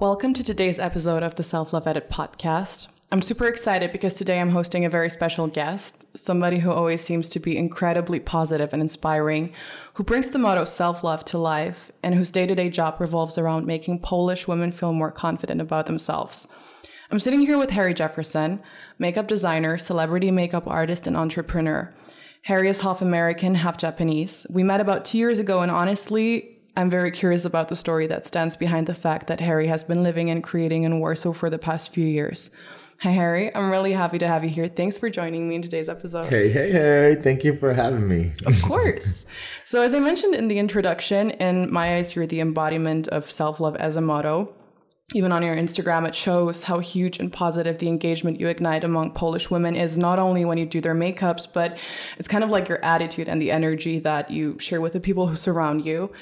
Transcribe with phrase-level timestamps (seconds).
[0.00, 2.88] Welcome to today's episode of the Self Love Edit podcast.
[3.12, 7.28] I'm super excited because today I'm hosting a very special guest, somebody who always seems
[7.28, 9.52] to be incredibly positive and inspiring,
[9.92, 13.36] who brings the motto self love to life, and whose day to day job revolves
[13.36, 16.48] around making Polish women feel more confident about themselves.
[17.10, 18.62] I'm sitting here with Harry Jefferson,
[18.98, 21.94] makeup designer, celebrity makeup artist, and entrepreneur.
[22.44, 24.46] Harry is half American, half Japanese.
[24.48, 28.26] We met about two years ago, and honestly, I'm very curious about the story that
[28.26, 31.58] stands behind the fact that Harry has been living and creating in Warsaw for the
[31.58, 32.50] past few years.
[33.00, 33.54] Hi, Harry.
[33.54, 34.68] I'm really happy to have you here.
[34.68, 36.26] Thanks for joining me in today's episode.
[36.26, 37.16] Hey, hey, hey.
[37.20, 38.32] Thank you for having me.
[38.44, 39.26] Of course.
[39.64, 43.58] so, as I mentioned in the introduction, in my eyes, you're the embodiment of self
[43.58, 44.54] love as a motto.
[45.12, 49.10] Even on your Instagram, it shows how huge and positive the engagement you ignite among
[49.12, 51.76] Polish women is, not only when you do their makeups, but
[52.16, 55.26] it's kind of like your attitude and the energy that you share with the people
[55.26, 56.12] who surround you.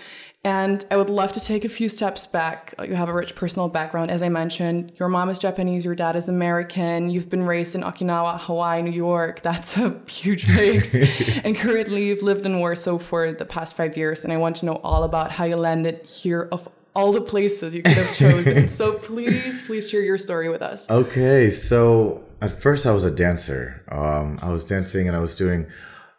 [0.49, 2.73] And I would love to take a few steps back.
[2.83, 4.11] You have a rich personal background.
[4.11, 7.11] As I mentioned, your mom is Japanese, your dad is American.
[7.11, 9.43] You've been raised in Okinawa, Hawaii, New York.
[9.43, 10.95] That's a huge mix.
[11.45, 14.25] and currently, you've lived in Warsaw for the past five years.
[14.25, 17.75] And I want to know all about how you landed here of all the places
[17.75, 18.69] you could have chosen.
[18.69, 20.89] so please, please share your story with us.
[20.89, 21.51] Okay.
[21.51, 23.85] So at first, I was a dancer.
[23.91, 25.67] Um, I was dancing and I was doing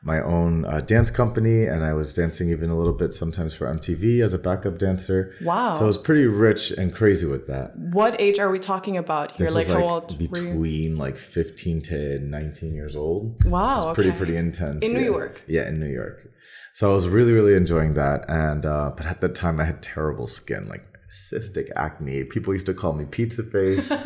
[0.02, 3.67] my own uh, dance company and I was dancing even a little bit sometimes for
[3.67, 5.36] MTV as a backup dancer.
[5.41, 5.72] Wow.
[5.72, 7.78] So I was pretty rich and crazy with that.
[7.78, 9.47] What age are we talking about here?
[9.47, 10.30] This like, was how like old were you?
[10.30, 13.44] between like 15 to 19 years old.
[13.44, 13.89] Wow.
[13.89, 14.17] It's pretty, okay.
[14.17, 14.86] pretty intense.
[14.86, 15.03] In New.
[15.03, 15.41] York?
[15.47, 16.31] Yeah, in New York.
[16.73, 18.30] So I was really, really enjoying that.
[18.30, 22.23] And, uh, but at that time I had terrible skin, like cystic acne.
[22.23, 23.91] People used to call me pizza face.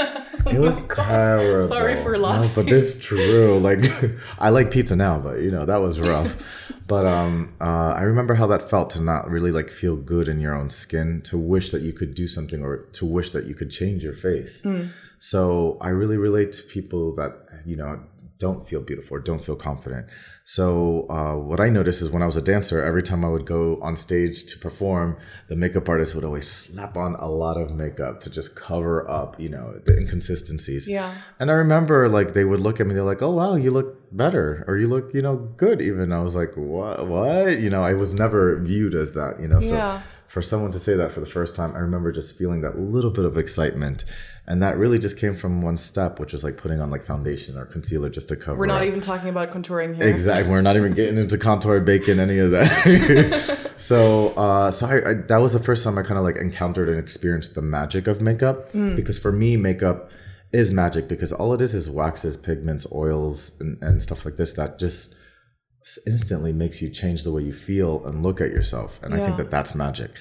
[0.55, 1.67] It was terrible.
[1.67, 2.65] Sorry for No, laughing.
[2.65, 3.59] but it's true.
[3.69, 3.81] Like
[4.39, 6.31] I like pizza now, but you know that was rough.
[6.87, 10.39] but um, uh, I remember how that felt to not really like feel good in
[10.39, 13.55] your own skin, to wish that you could do something, or to wish that you
[13.55, 14.63] could change your face.
[14.63, 14.87] Hmm.
[15.19, 17.31] So I really relate to people that
[17.65, 17.99] you know
[18.39, 20.07] don't feel beautiful or don't feel confident.
[20.43, 23.45] So uh, what I noticed is when I was a dancer, every time I would
[23.45, 27.71] go on stage to perform, the makeup artist would always slap on a lot of
[27.71, 30.87] makeup to just cover up, you know, the inconsistencies.
[30.89, 31.13] Yeah.
[31.39, 34.11] And I remember like they would look at me, they're like, "Oh wow, you look
[34.11, 37.07] better," or "You look, you know, good." Even I was like, "What?
[37.07, 39.39] What?" You know, I was never viewed as that.
[39.39, 40.01] You know, so Yeah.
[40.27, 43.11] for someone to say that for the first time, I remember just feeling that little
[43.11, 44.03] bit of excitement.
[44.45, 47.57] And that really just came from one step, which is like putting on like foundation
[47.57, 48.59] or concealer just to cover.
[48.59, 48.87] We're not up.
[48.87, 50.05] even talking about contouring here.
[50.05, 50.51] Exactly.
[50.51, 53.71] We're not even getting into contour, baking, any of that.
[53.77, 56.89] so, uh, so I, I, that was the first time I kind of like encountered
[56.89, 58.73] and experienced the magic of makeup.
[58.73, 60.11] Because for me, makeup
[60.51, 64.53] is magic because all it is is waxes, pigments, oils, and, and stuff like this
[64.53, 65.15] that just
[66.05, 68.99] instantly makes you change the way you feel and look at yourself.
[69.01, 70.11] And I think that that's magic.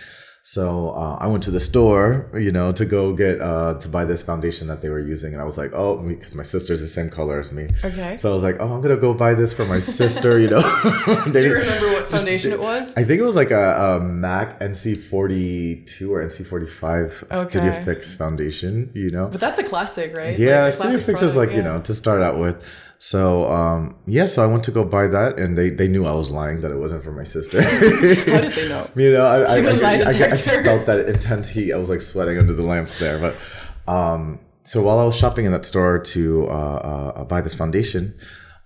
[0.45, 4.05] So uh, I went to the store, you know, to go get uh, to buy
[4.05, 6.89] this foundation that they were using, and I was like, oh, because my sister's the
[6.89, 7.69] same color as me.
[7.85, 8.17] Okay.
[8.17, 10.61] So I was like, oh, I'm gonna go buy this for my sister, you know.
[11.33, 12.93] Do you remember what foundation it was?
[12.97, 19.13] I think it was like a, a MAC NC42 or NC45 Studio Fix foundation, you
[19.13, 19.29] know.
[19.29, 20.37] But that's a classic, right?
[20.37, 22.63] Yeah, Like Studio Fix is product, like, you know, to start out with.
[23.05, 26.13] So um yeah, so I went to go buy that and they, they knew I
[26.13, 27.61] was lying that it wasn't for my sister.
[28.31, 28.89] How did they know?
[28.95, 31.73] You know, I, I, I, I, I just felt that intense heat.
[31.73, 33.19] I was like sweating under the lamps there.
[33.19, 37.55] But um, so while I was shopping in that store to uh, uh, buy this
[37.55, 38.15] foundation,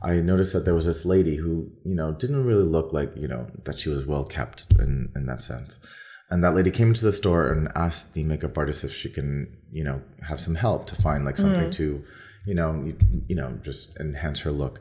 [0.03, 3.29] I noticed that there was this lady who, you know, didn't really look like, you
[3.29, 5.81] know, that she was well kept in, in that sense.
[6.29, 9.57] And that lady came into the store and asked the makeup artist if she can,
[9.73, 12.05] you know, have some help to find like something to,
[12.47, 12.97] you know, you,
[13.29, 14.81] you know, just enhance her look.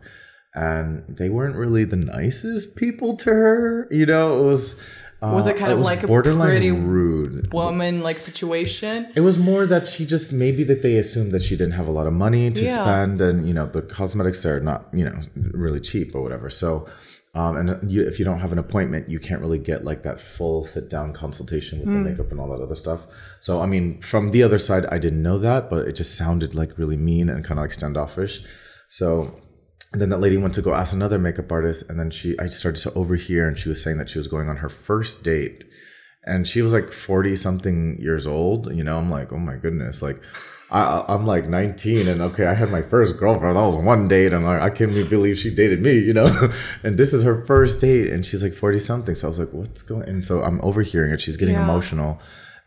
[0.54, 3.88] And they weren't really the nicest people to her.
[3.92, 4.80] You know, it was.
[5.22, 7.52] Uh, Was it kind of like a borderline pretty rude?
[7.52, 9.12] Woman like situation.
[9.16, 11.92] It was more that she just maybe that they assumed that she didn't have a
[11.92, 12.76] lot of money to Yeah.
[12.84, 16.50] spend, and you know the cosmetics are not you know really cheap or whatever.
[16.50, 16.86] So,
[17.36, 20.22] um, and you, if you don't have an appointment, you can't really get like that
[20.22, 23.06] full sit down consultation with the makeup and all that other stuff.
[23.42, 26.56] So, I mean, from the other side, I didn't know that, but it just sounded
[26.56, 28.42] like really mean and kind of like standoffish.
[28.88, 29.40] So.
[29.94, 32.82] Then that lady went to go ask another makeup artist, and then she, I started
[32.82, 35.64] to overhear, and she was saying that she was going on her first date,
[36.26, 38.98] and she was like 40 something years old you know?
[38.98, 40.02] I'm like oh my goodness.
[40.02, 40.20] Like
[40.72, 43.56] I, I- i'm like 19 and okay i had my first girlfriend.
[43.56, 46.50] That was one date and like, i can't even believe she dated me you know?
[46.84, 49.54] And this is her first date and she's like 40 something so i was like
[49.54, 51.22] what's going and so i'm overhearing it.
[51.22, 51.64] She's getting Yeah.
[51.64, 52.20] emotional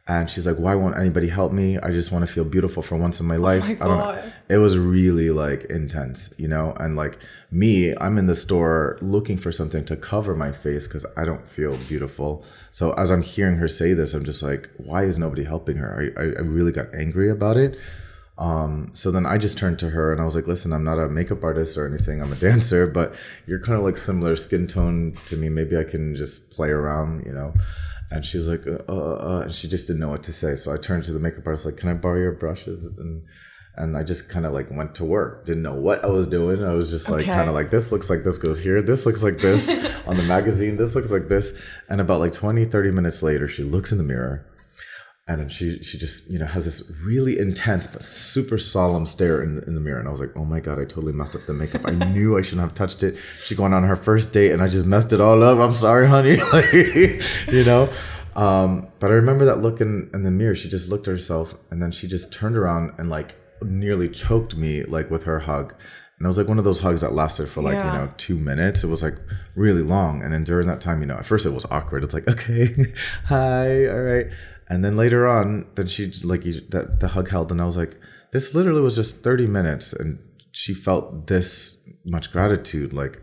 [0.08, 1.78] and she's like, "Why won't anybody help me?
[1.78, 3.98] I just want to feel beautiful for once in my life." Oh my I don't
[3.98, 4.04] know.
[4.04, 4.32] God.
[4.48, 6.74] It was really like intense, you know.
[6.80, 7.18] And like
[7.50, 11.46] me, I'm in the store looking for something to cover my face because I don't
[11.46, 12.42] feel beautiful.
[12.70, 16.12] So as I'm hearing her say this, I'm just like, "Why is nobody helping her?"
[16.16, 17.78] I I, I really got angry about it.
[18.38, 20.98] Um, so then I just turned to her and I was like, listen, I'm not
[20.98, 22.22] a makeup artist or anything.
[22.22, 23.14] I'm a dancer, but
[23.46, 25.48] you're kind of like similar skin tone to me.
[25.48, 27.52] Maybe I can just play around, you know?
[28.10, 30.56] And she was like, uh, uh, uh, and she just didn't know what to say.
[30.56, 32.86] So I turned to the makeup artist, like, can I borrow your brushes?
[32.98, 33.22] And,
[33.76, 35.44] and I just kind of like went to work.
[35.44, 36.64] Didn't know what I was doing.
[36.64, 37.32] I was just like, Okay.
[37.34, 38.80] kind of like, this looks like this goes here.
[38.82, 39.68] This looks like this
[40.06, 40.76] on the magazine.
[40.76, 41.60] This looks like this.
[41.90, 44.46] And about like 20, 30 minutes later, she looks in the mirror
[45.28, 49.42] and then she she just you know has this really intense but super solemn stare
[49.42, 51.36] in the, in the mirror and i was like oh my god i totally messed
[51.36, 53.14] up the makeup i knew i shouldn't have touched it
[53.44, 56.08] she's going on her first date and i just messed it all up i'm sorry
[56.08, 56.72] honey like,
[57.52, 57.88] you know
[58.36, 61.54] um, but i remember that look in, in the mirror she just looked at herself
[61.70, 65.74] and then she just turned around and like nearly choked me like with her hug
[66.18, 67.92] and it was like one of those hugs that lasted for like Yeah.
[67.92, 68.82] you know two minutes.
[68.82, 69.14] It was like
[69.54, 70.20] really long.
[70.20, 72.02] And then during that time, you know, at first it was awkward.
[72.02, 72.92] It's like, okay,
[73.26, 74.26] hi, all right.
[74.70, 77.96] And then later on, then she like that the hug held, and I was like,
[78.32, 80.18] this literally was just thirty minutes, and
[80.52, 83.20] she felt this much gratitude, like.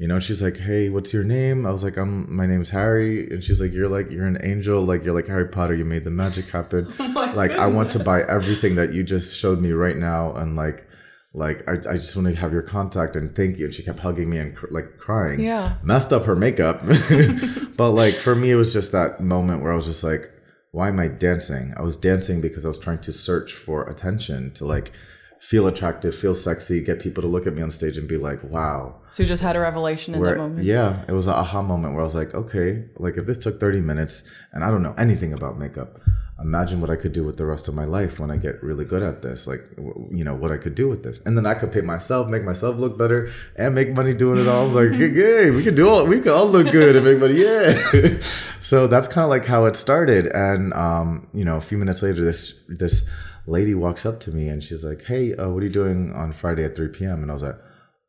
[0.00, 3.28] You know, she's like, "Hey, what's your name?" I was like, "I'm my name's Harry,"
[3.30, 5.74] and she's like, "You're like you're an angel, like you're like Harry Potter.
[5.74, 6.86] You made the magic happen.
[7.00, 10.54] Oh like I want to buy everything that you just showed me right now, and
[10.54, 10.86] like,
[11.34, 13.98] like I, I just want to have your contact and thank you." And she kept
[13.98, 15.40] hugging me and cr- like crying.
[15.40, 15.78] Yeah.
[15.82, 16.80] messed up her makeup,
[17.76, 20.30] but like for me, it was just that moment where I was just like,
[20.70, 24.52] "Why am I dancing?" I was dancing because I was trying to search for attention
[24.52, 24.92] to like
[25.40, 28.42] feel attractive, feel sexy, get people to look at me on stage and be like,
[28.42, 30.64] "Wow." So you just had a revelation in Where, that moment.
[30.64, 33.60] yeah, it was an aha moment where I was like, okay, like if this took
[33.60, 36.00] 30 minutes and I don't know anything about makeup,
[36.40, 38.84] imagine what I could do with the rest of my life when I get really
[38.84, 39.46] good at this.
[39.46, 41.20] Like, you know, what I could do with this.
[41.26, 44.46] And then I could pay myself, make myself look better, and make money doing it
[44.46, 44.62] all.
[44.62, 47.04] I was like, yeah, yeah, we could do all, we could all look good and
[47.04, 47.38] make money.
[47.48, 48.18] Yeah.
[48.60, 50.26] so that's kind of like how it started.
[50.26, 53.08] And, um, you know, a few minutes later, this, this
[53.46, 56.32] lady walks up to me and she's like, hey, uh, what are you doing on
[56.32, 57.22] Friday at 3 p.m.?
[57.22, 57.58] And I was like,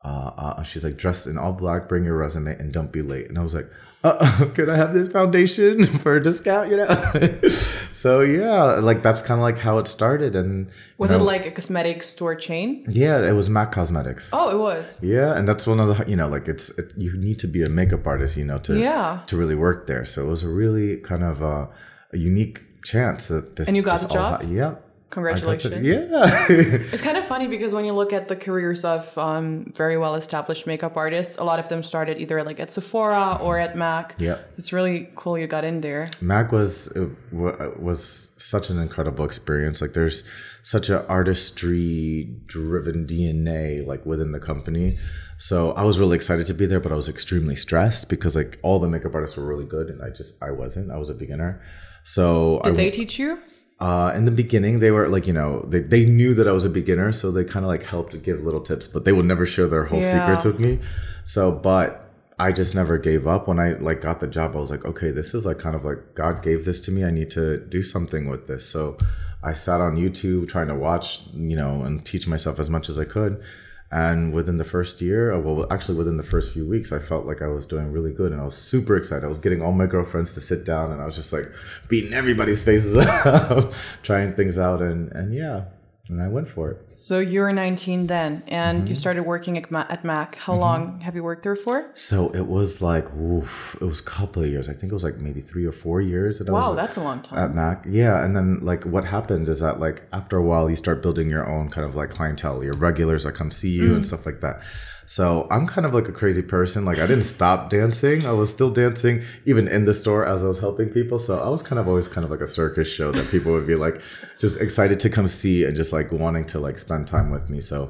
[0.03, 1.89] uh, uh, she's like dressed in all black.
[1.89, 3.27] Bring your resume and don't be late.
[3.27, 3.69] And I was like,
[4.03, 7.39] uh, "Can I have this foundation for a discount?" You know.
[7.91, 10.35] so yeah, like that's kind of like how it started.
[10.35, 12.85] And Was know, it like a cosmetic store chain?
[12.89, 14.29] Yeah, it was MAC Cosmetics.
[14.31, 14.99] Oh, it was.
[15.03, 17.61] Yeah, and that's one of the you know like it's it, you need to be
[17.63, 19.19] a makeup artist, you know, to Yeah.
[19.27, 20.05] to really work there.
[20.05, 21.67] So it was a really kind of uh,
[22.13, 24.41] a unique chance that this And you got the job?
[24.41, 24.75] ha- yeah.
[25.09, 25.73] Congratulations.
[25.73, 26.45] I yeah.
[26.93, 30.15] It's kind of funny because when you look at the careers of um, very well
[30.15, 34.15] established makeup artists, a lot of them started either like at Sephora or at MAC.
[34.19, 34.39] Yeah.
[34.57, 36.11] It's really cool you got in there.
[36.21, 39.81] Mac was it was such an incredible experience.
[39.81, 40.23] Like there's
[40.61, 44.99] such a artistry driven DNA like within the company.
[45.37, 48.59] So I was really excited to be there, but I was extremely stressed because like
[48.61, 50.91] all the makeup artists were really good and I just I wasn't.
[50.91, 51.61] I was a beginner.
[52.03, 53.39] So I Did they teach you?
[53.79, 56.65] Uh, in the beginning, they were like, you know, they, they knew that I was
[56.65, 59.45] a beginner, so they kind of like helped give little tips, but they would never
[59.45, 60.11] share their whole Yeah.
[60.11, 60.79] secrets with me.
[61.23, 63.47] So, but I just never gave up.
[63.47, 65.85] When I like got the job, I was like, okay, this is like kind of
[65.85, 67.03] like God gave this to me.
[67.05, 68.65] I need to do something with this.
[68.67, 68.97] So
[69.43, 72.99] I sat on YouTube trying to watch, you know, and teach myself as much as
[72.99, 73.41] I could.
[73.91, 77.25] And within the first year, uh, well, actually within the first few weeks, I felt
[77.25, 79.23] like I was doing really good, and I was super excited.
[79.23, 81.51] I was getting all my girlfriends to sit down, and I was just like
[81.87, 82.95] beating everybody's faces
[83.25, 85.65] up, trying things out, and and yeah,
[86.09, 86.77] and I went for it.
[86.95, 88.87] So you were 19 then, and Mm-hmm.
[88.87, 90.35] you started working at, Ma- at MAC.
[90.35, 91.89] How long have you worked there for?
[91.93, 94.67] So it was like, oof, it was a couple of years.
[94.67, 97.01] I think it was like maybe three or four years that I Wow, that's a
[97.03, 97.37] long time.
[97.39, 97.85] at Mac.
[97.87, 101.29] Yeah, and then like what happened is that like after a while you start building
[101.29, 104.39] your own kind of like clientele, your regulars that come see you and stuff like
[104.41, 104.61] that.
[105.09, 106.85] So I'm kind of like a crazy person.
[106.85, 108.27] Like I didn't stop dancing.
[108.27, 111.17] I was still dancing even in the store as I was helping people.
[111.17, 113.65] So I was kind of always kind of like a circus show that people would
[113.65, 114.03] be like
[114.39, 117.59] just excited to come see and just like wanting to like spend time with me.
[117.59, 117.89] So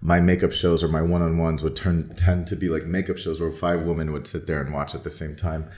[0.00, 3.50] my makeup shows or my one-on-ones would turn tend to be like makeup shows where
[3.50, 5.68] five women would sit there and watch at the same time.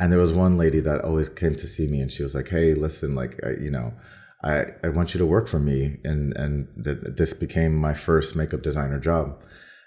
[0.00, 2.48] And there was one lady that always came to see me and she was like,
[2.48, 3.92] "Hey, listen, like I, you know,
[4.42, 8.34] I, I want you to work for me." And and th- this became my first
[8.34, 9.38] makeup designer job.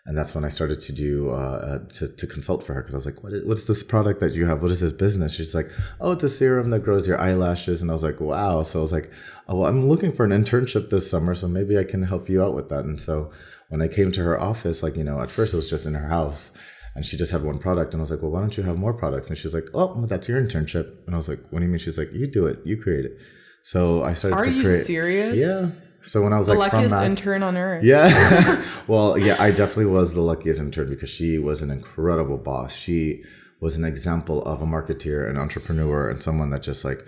[0.06, 2.96] And that's when I started to do uh, uh, to, to consult for her because
[2.96, 4.64] I was like, what is, "What's this product that you have?
[4.64, 7.92] What is this business?" She's like, "Oh, it's a serum that grows your eyelashes." And
[7.92, 9.12] I was like, "Wow!" So I was like,
[9.48, 12.42] "Oh, well, I'm looking for an internship this summer, so maybe I can help you
[12.44, 13.32] out with that." And so
[13.70, 15.94] when I came to her office, like you know, at first it was just in
[15.94, 16.52] her house,
[16.96, 18.80] and she just had one product, and I was like, "Well, why don't you have
[18.80, 21.60] more products?" And she's like, "Oh, well, that's your internship." And I was like, "What
[21.60, 22.58] do you mean?" She's like, "You do it.
[22.66, 23.18] You create it."
[23.62, 24.84] So I started Are to you create.
[24.84, 25.38] serious?
[25.38, 25.70] Yeah.
[26.06, 27.84] So when I was The like luckiest intern on earth.
[27.84, 28.64] yeah.
[28.88, 32.74] well, yeah, I definitely was the luckiest intern because she was an incredible boss.
[32.76, 33.24] She
[33.60, 37.06] was an example of a marketeer, an entrepreneur, and someone that just like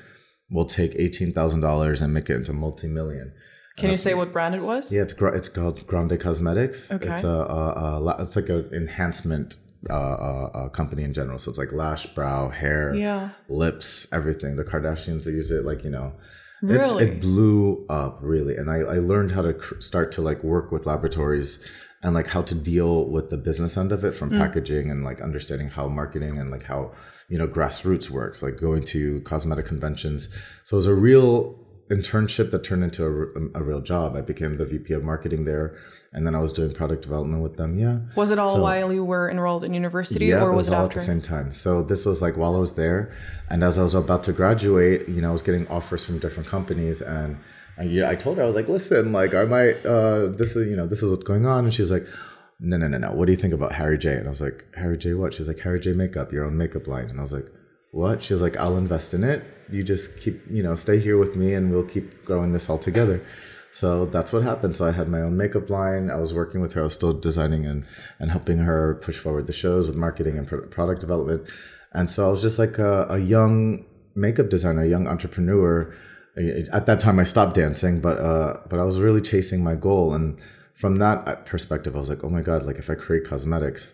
[0.51, 3.33] will take eighteen thousand dollars and make it into multi million.
[3.77, 4.91] Can you say what brand it was?
[4.91, 6.91] Yeah, it's it's called Grande Cosmetics.
[6.91, 7.11] Okay.
[7.11, 9.57] It's a, a, a it's like an enhancement
[9.89, 11.39] uh, uh, uh, company in general.
[11.39, 13.29] So it's like lash, brow, hair, Yeah.
[13.49, 14.55] lips, everything.
[14.57, 16.13] The Kardashians they use it like you know.
[16.63, 17.03] Really?
[17.03, 20.43] It's, it blew up really, and I, I learned how to cr- start to like
[20.43, 21.59] work with laboratories
[22.01, 24.17] and like how to deal with the business end of it Mm.
[24.17, 26.91] from packaging and like understanding how marketing and like how
[27.29, 30.29] you know grassroots works, like going to cosmetic conventions.
[30.63, 33.05] So it was a real internship that turned into
[33.53, 34.15] a real job.
[34.15, 35.75] I became the VP of marketing there,
[36.13, 37.77] and then I was doing product development with them.
[37.77, 40.67] Yeah, Was it all So- while you were enrolled in university, yeah, or it was,
[40.69, 40.99] it all after?
[40.99, 41.53] at the same time.
[41.53, 43.11] So this was like while I was there,
[43.49, 46.47] and as I was about to graduate, you know, I was getting offers from different
[46.49, 47.37] companies, and
[47.77, 50.67] I, yeah, I told her I was like, listen, like I might, uh, this is
[50.69, 52.05] you know, this is what's going on, and she was like.
[52.65, 53.11] No, no, no, no.
[53.11, 54.13] What do you think about Harry J?
[54.15, 55.33] And I was like, Harry J, what?
[55.33, 57.09] She was like, Harry J makeup, your own makeup line.
[57.09, 57.47] And I was like,
[57.93, 58.23] what?
[58.23, 59.45] She was like, I'll invest in it.
[59.71, 62.79] You just keep, you know, stay here with me and we'll keep growing this all
[62.79, 63.23] together.
[63.71, 64.75] So that's what happened.
[64.75, 66.09] So I had my own makeup line.
[66.09, 66.81] I was working with her.
[66.81, 67.85] I was still designing and,
[68.17, 71.47] and helping her push forward the shows with marketing and product development.
[71.91, 73.85] And so I was just like a, a young
[74.15, 75.93] makeup designer, a young entrepreneur.
[76.71, 80.15] At that time, I stopped dancing, but uh, but I was really chasing my goal.
[80.15, 80.39] And
[80.73, 83.93] from that perspective, I was like, oh my god, like if I create cosmetics,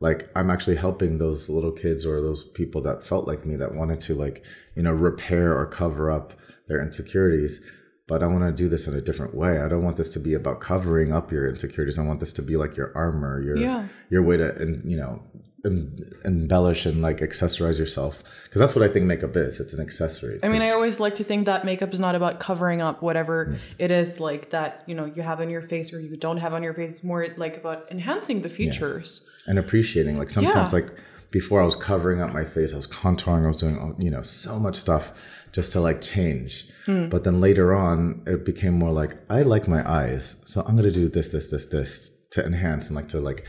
[0.00, 3.74] like i'm actually helping those little kids or those people that felt like me that
[3.74, 4.44] wanted to like
[4.76, 6.32] you know repair or cover up
[6.68, 7.60] their insecurities.
[8.06, 9.60] But i want to do this in a different way.
[9.60, 11.98] I don't want this to be about covering up your insecurities.
[11.98, 13.88] I want this to be like your armor your Yeah.
[14.10, 15.22] your way to and you know
[15.66, 18.22] em- embellish and like accessorize yourself.
[18.44, 19.60] Because that's what i think makeup is.
[19.60, 20.38] It's an accessory.
[20.42, 23.58] I mean, I always like to think that makeup is not about covering up whatever
[23.78, 26.54] it is like that you know you have on your face or you don't have
[26.54, 26.92] on your face.
[26.92, 29.26] It's more like about enhancing the features.
[29.48, 30.78] And appreciating like sometimes Yeah.
[30.80, 30.90] like
[31.32, 34.10] before i was covering up my face i was contouring i was doing all, you
[34.10, 35.10] know so much stuff
[35.52, 37.08] just to like change Hmm.
[37.10, 40.90] but then later on it became more like i like my eyes so i'm going
[40.92, 41.90] to do this this this this
[42.30, 43.40] to enhance and like to like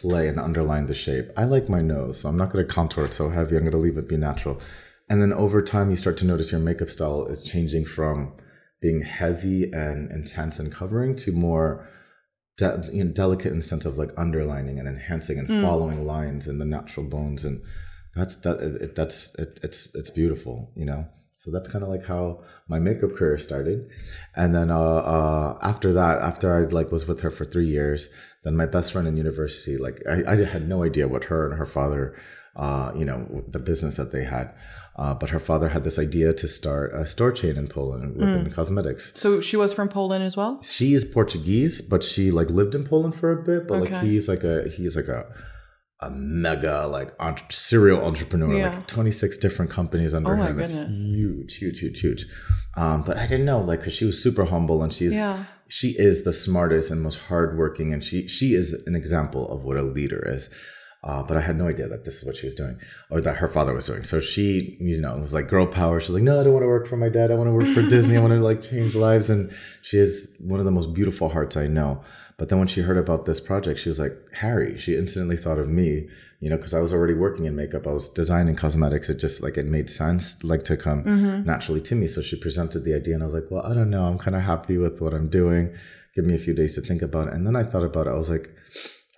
[0.00, 3.04] play and underline the shape i like my nose so i'm not going to contour
[3.06, 4.60] it so heavy i'm going to leave it be natural
[5.08, 8.32] and then over time you start to notice your makeup style is changing from
[8.80, 11.88] being heavy and intense and covering to more
[12.56, 16.46] de- you know, delicate in the sense of like underlining and enhancing and following lines
[16.48, 17.62] and the natural bones and
[18.14, 21.06] that's that it- that's it, it's it's beautiful you know?
[21.34, 23.88] So that's kind of like how my makeup career started.
[24.36, 24.78] And then uh,
[25.14, 28.10] uh after that after i like was with her for three years
[28.44, 31.58] then my best friend in university like i, I had no idea what her and
[31.58, 32.14] her father
[32.56, 34.54] uh you know the business that they had
[34.96, 38.50] uh, but her father had this idea to start a store chain in Poland within
[38.50, 40.60] cosmetics So she was from Poland as well.
[40.62, 43.66] she is Portuguese, but she like lived in Poland for a bit.
[43.68, 45.24] But like he's like a he's like a
[46.00, 48.74] a mega like entre- serial entrepreneur, Yeah.
[48.74, 50.58] like twenty six different companies under Oh him.
[50.60, 52.26] It's huge, huge, huge, huge.
[52.76, 55.44] Um, but I didn't know like because she was super humble and she's Yeah.
[55.68, 59.76] she is the smartest and most hardworking, and she she is an example of what
[59.76, 60.50] a leader is.
[61.04, 62.78] Uh, but I had no idea that this is what she was doing
[63.10, 64.04] or that her father was doing.
[64.04, 65.98] So she, you know, was like girl power.
[65.98, 67.32] She's like, no, I don't want to work for my dad.
[67.32, 68.16] I want to work for Disney.
[68.16, 69.28] I want to like change lives.
[69.28, 72.02] And she is one of the most beautiful hearts I know.
[72.38, 75.58] But then when she heard about this project, she was like, Harry, she instantly thought
[75.58, 76.08] of me,
[76.40, 77.86] you know, because I was already working in makeup.
[77.86, 79.10] I was designing cosmetics.
[79.10, 81.02] It just like, it made sense like to come
[81.44, 82.06] naturally to me.
[82.06, 84.04] So she presented the idea and I was like, well, I don't know.
[84.04, 85.74] I'm kind of happy with what I'm doing.
[86.14, 87.34] Give me a few days to think about it.
[87.34, 88.10] And then I thought about it.
[88.10, 88.50] I was like,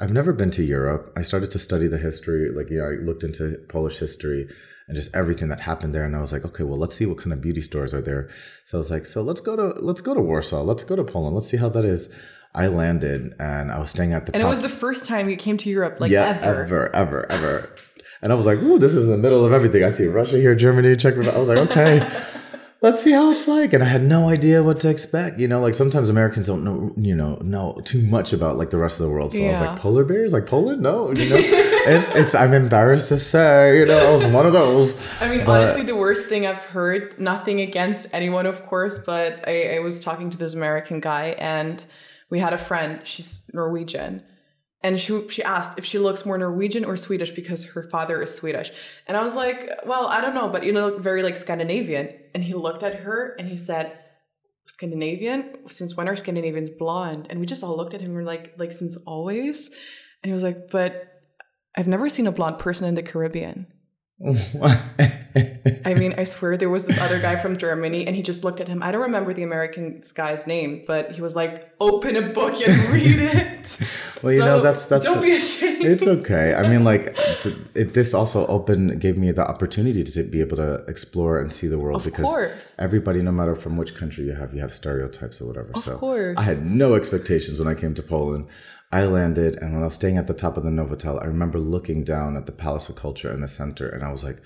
[0.00, 1.12] I've never been to Europe.
[1.16, 4.48] I started to study the history, like you know, I looked into Polish history
[4.88, 6.04] and just everything that happened there.
[6.04, 8.28] And I was like, okay, well, let's see what kind of beauty stores are there.
[8.64, 10.62] So I was like, so let's go to let's go to Warsaw.
[10.62, 11.34] Let's go to Poland.
[11.34, 12.12] Let's see how that is.
[12.56, 14.46] I landed and I was staying at the And top.
[14.46, 16.62] it was the first time you came to Europe, like yeah, ever.
[16.62, 17.70] ever, ever, ever.
[18.22, 19.82] And I was like, ooh, this is in the middle of everything.
[19.84, 21.34] I see Russia here, Germany, Czech Republic.
[21.36, 22.24] I was like, okay.
[22.84, 25.40] Let's see how it's like, and I had no idea what to expect.
[25.40, 28.76] You know, like sometimes Americans don't know, you know, know too much about like the
[28.76, 29.32] rest of the world.
[29.32, 32.34] So I was like, polar bears, like Poland, no, you know, it's, it's.
[32.34, 35.00] I'm embarrassed to say, you know, I was one of those.
[35.18, 39.48] I mean, But- honestly, the worst thing I've heard, nothing against anyone, of course, but
[39.48, 41.82] I, I was talking to this American guy and
[42.28, 44.22] we had a friend, she's Norwegian.
[44.82, 48.34] And she, she asked if she looks more Norwegian or Swedish because her father is
[48.34, 48.70] Swedish.
[49.06, 52.10] And I was like, well, I don't know, but you look very like Scandinavian.
[52.34, 53.98] And he looked at her and he said,
[54.66, 55.68] Scandinavian?
[55.68, 57.26] Since when are Scandinavians blonde?
[57.30, 59.68] And we just all looked at him and were like, like since always?
[60.22, 61.22] And he was like, but
[61.76, 63.66] I've never seen a blonde person in the Caribbean.
[64.22, 68.60] I mean, I swear there was this other guy from Germany and he just looked
[68.60, 68.82] at him.
[68.82, 72.92] I don't remember the American guy's name, but he was like, open a book and
[72.92, 73.78] read it.
[74.22, 75.84] well, you know, that's that's don't be ashamed.
[75.84, 76.54] It's okay.
[76.54, 77.16] I mean, like
[77.74, 81.66] it, this also opened gave me the opportunity to be able to explore and see
[81.66, 82.76] the world Of because course.
[82.78, 85.72] everybody, no matter from which country you have, you have stereotypes or whatever.
[85.76, 86.36] so course.
[86.38, 88.46] I had no expectations when I came to Poland.
[88.98, 91.58] I landed, and when I was staying at the top of the Novotel, I remember
[91.76, 94.38] looking down at the Palace of Culture in the center, and I was like,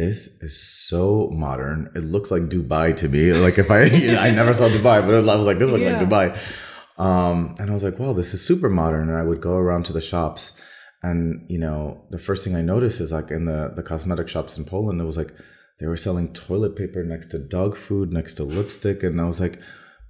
[0.00, 0.54] "This is
[0.88, 1.02] so
[1.46, 1.78] modern.
[1.98, 3.24] It looks like Dubai to me.
[3.46, 5.84] Like if I, you know, I never saw Dubai, but I was like, this looks
[5.84, 5.98] Yeah.
[5.98, 6.26] like Dubai."
[7.08, 9.82] Um, and I was like, "Wow, this is super modern." And I would go around
[9.88, 10.42] to the shops,
[11.08, 11.18] and
[11.54, 11.78] you know,
[12.14, 15.04] the first thing I noticed is like in the the cosmetic shops in Poland, it
[15.12, 15.32] was like
[15.78, 19.40] they were selling toilet paper next to dog food, next to lipstick, and I was
[19.46, 19.56] like,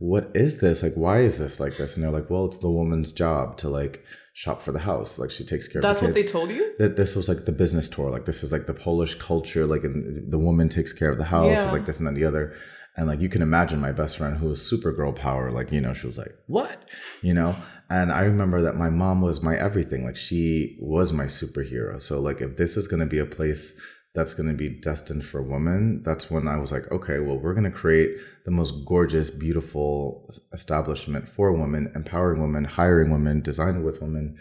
[0.00, 0.82] "What is this?
[0.82, 3.68] Like, why is this like this?" And they're like, "Well, it's the woman's job to
[3.68, 5.18] like shop for the house.
[5.18, 6.74] Like, she takes care That's of the what they told you?
[6.78, 8.10] that this was like the business tour.
[8.10, 9.66] Like this is like the Polish culture.
[9.66, 11.58] Like and the woman takes care of the house.
[11.58, 11.70] Yeah.
[11.70, 12.54] Like this and then the other.
[12.96, 15.50] And like you can imagine my best friend who was super girl power.
[15.50, 16.88] Like you know she was like what
[17.22, 17.54] you know.
[17.88, 20.04] And I remember that my mom was my everything.
[20.04, 22.00] Like she was my superhero.
[22.00, 23.78] So like if this is going to be a place
[24.14, 27.54] that's going to be destined for women, that's when I was like, okay, well we're
[27.54, 33.84] going to create the most gorgeous, beautiful establishment for women, empowering women, hiring women, designing
[33.84, 34.36] with women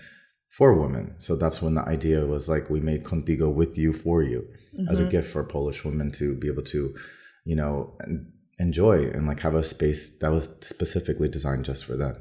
[0.49, 1.13] for women.
[1.19, 4.47] So that's when the idea was like we made Contigo with you for you
[4.89, 5.11] as a mm-hmm.
[5.11, 6.95] gift for Polish women to be able to,
[7.45, 7.95] you know,
[8.57, 12.15] enjoy and like have a space that was specifically designed just for them.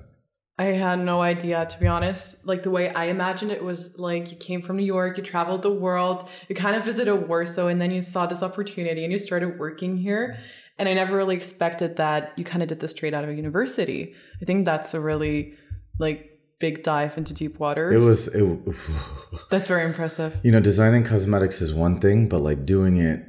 [0.59, 2.45] I had no idea, to be honest.
[2.45, 5.63] Like the way I imagined it was like you came from New York, you traveled
[5.63, 9.19] the world, you kind of visited Warsaw, and then you saw this opportunity and you
[9.19, 10.39] started working here.
[10.77, 13.35] And I never really expected that you kind of did this straight out of a
[13.35, 14.15] university.
[14.43, 15.55] I think that's a really
[15.99, 17.95] like big dive into deep waters.
[17.95, 18.59] It was it
[19.51, 20.41] that's very impressive.
[20.43, 23.25] you know, designing cosmetics is one thing, but like doing it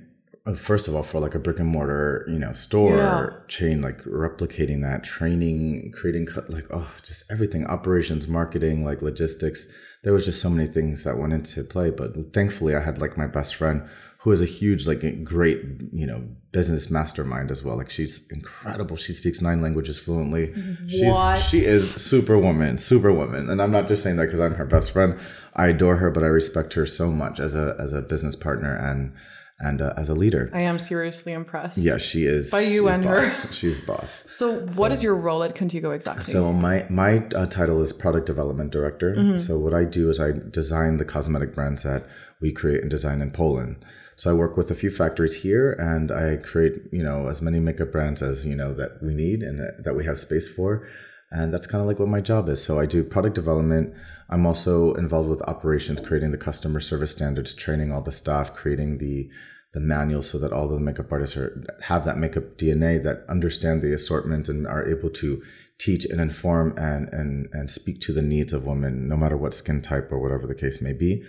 [0.45, 3.29] Uh, first of all for like a brick and mortar, you know, store Yeah.
[3.47, 9.67] chain like replicating that, training, creating like oh, just everything, operations, marketing, like logistics.
[10.03, 13.17] There was just so many things that went into play, but thankfully I had like
[13.17, 13.83] my best friend
[14.21, 15.61] who is a huge like great,
[15.93, 17.77] you know, business mastermind as well.
[17.77, 18.95] Like she's incredible.
[18.97, 20.47] She speaks nine languages fluently.
[20.47, 20.87] Mm-hmm.
[20.87, 21.37] She's What?
[21.37, 23.49] she is superwoman, superwoman.
[23.49, 25.17] And I'm not just saying that because I'm her best friend.
[25.53, 28.73] I adore her, but I respect her so much as a as a business partner
[28.75, 29.13] and
[29.59, 30.49] and uh, as a leader.
[30.53, 31.77] I am seriously impressed.
[31.77, 32.49] Yeah, she is.
[32.49, 33.21] By you she's and her.
[33.21, 33.53] boss.
[33.59, 34.23] She's boss.
[34.27, 36.23] So, what is your role at Contigo exactly?
[36.23, 39.15] So my my uh, title is product development director.
[39.15, 39.37] Mm-hmm.
[39.37, 42.07] So what I do is I design the cosmetic brands that
[42.41, 43.83] we create and design in Poland.
[44.15, 47.59] So I work with a few factories here, and I create you know as many
[47.59, 50.87] makeup brands as you know that we need and that we have space for,
[51.31, 52.63] and that's kind of like what my job is.
[52.63, 53.93] So I do product development.
[54.29, 58.99] I'm also involved with operations, creating the customer service standards, training all the staff, creating
[58.99, 59.29] the
[59.71, 63.81] the manual so that all the makeup artists are have that makeup DNA that understand
[63.81, 65.43] the assortment and are able to
[65.79, 69.53] teach and inform and and and speak to the needs of women, no matter what
[69.53, 71.23] skin type or whatever the case may be.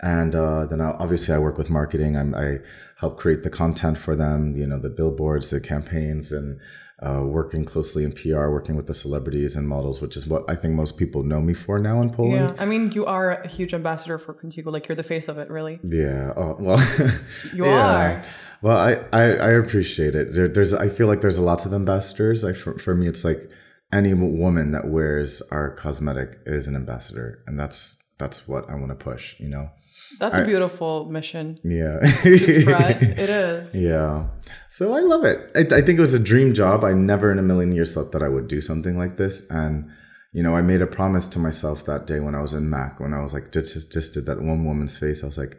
[0.00, 2.16] And uh, then I, obviously I work with marketing.
[2.16, 2.58] I'm, I
[2.98, 6.60] help create the content for them, you know, the billboards, the campaigns, and
[7.04, 10.54] uh, working closely in PR, working with the celebrities and models, which is what I
[10.54, 12.54] think most people know me for now in Poland.
[12.56, 14.72] yeah, I mean, you are a huge ambassador for Contigo.
[14.72, 15.80] Like, you're the face of it, really.
[15.82, 16.32] Yeah.
[16.36, 16.78] Oh well.
[17.52, 17.96] You yeah.
[17.96, 18.24] are.
[18.62, 20.32] Well, I, I I appreciate it.
[20.34, 22.44] There, there's I feel like there's a lots of ambassadors.
[22.44, 23.50] I for, for me, it's like
[23.92, 28.88] any woman that wears our cosmetic is an ambassador, and that's that's what I want
[28.88, 29.38] to push.
[29.38, 29.70] You know.
[30.18, 31.98] That's a beautiful mission Yeah.
[32.24, 33.74] it is.
[33.74, 34.28] Yeah.
[34.70, 35.50] So I love it.
[35.54, 36.84] I, I think it was a dream job.
[36.84, 39.46] I never in a million years thought that I would do something like this.
[39.50, 39.90] And,
[40.32, 43.00] you know, I made a promise to myself that day when I was in Mac,
[43.00, 45.22] when I was like, just, just did that one woman's face.
[45.22, 45.56] I was like,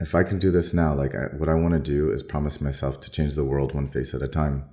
[0.00, 2.60] if I can do this now, like I, what I want to do is promise
[2.60, 4.64] myself to change the world one face at a time.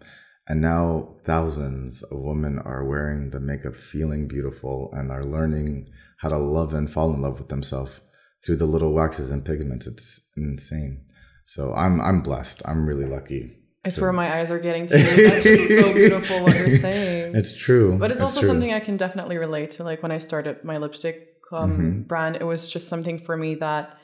[0.47, 6.29] And now thousands of women are wearing the makeup, feeling beautiful, and are learning how
[6.29, 8.01] to love and fall in love with themselves
[8.45, 9.87] through the little waxes and pigments.
[9.87, 11.05] It's insane.
[11.45, 12.61] So I'm I'm blessed.
[12.65, 13.55] I'm really lucky.
[13.85, 15.23] I swear my eyes are getting teary.
[15.27, 17.35] That's just so beautiful what you're saying.
[17.35, 17.97] It's true.
[17.97, 18.49] But it's It's also true.
[18.49, 19.83] something I can definitely relate to.
[19.83, 22.01] Like when I started my lipstick um, Mm-hmm.
[22.03, 23.97] brand, it was just something for me that,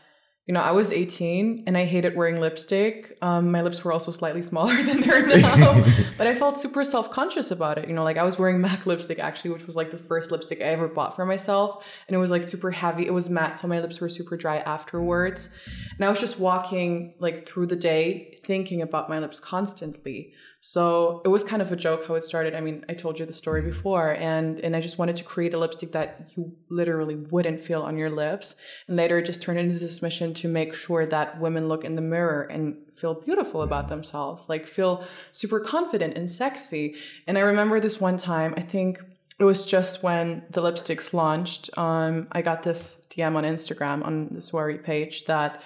[0.45, 3.17] you know, I was 18 and I hated wearing lipstick.
[3.23, 5.83] Um, my lips were also slightly smaller than they're now,
[6.17, 7.87] but I felt super self conscious about it.
[7.87, 10.61] You know, like I was wearing MAC lipstick actually, which was like the first lipstick
[10.61, 11.83] I ever bought for myself.
[12.07, 13.07] And it was like super heavy.
[13.07, 15.49] It was matte, so my lips were super dry afterwards.
[15.95, 20.33] And I was just walking like through the day thinking about my lips constantly.
[20.67, 22.55] So it was kind of a joke how it started.
[22.55, 25.53] I mean, I told you the story before, and and I just wanted to create
[25.53, 28.55] a lipstick that you literally wouldn't feel on your lips.
[28.87, 31.95] And later, it just turned into this mission to make sure that women look in
[31.95, 36.95] the mirror and feel beautiful about themselves, like feel super confident and sexy.
[37.27, 38.99] And I remember this one time, I think
[39.39, 41.69] it was just when the lipsticks launched.
[41.77, 45.61] Um, I got this DM on Instagram on the Soiree page that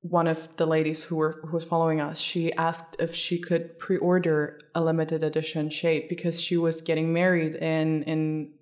[0.00, 3.78] one of the ladies who were who was following us, she asked if she could
[3.78, 8.54] pre-order a limited edition shade because she was getting married in in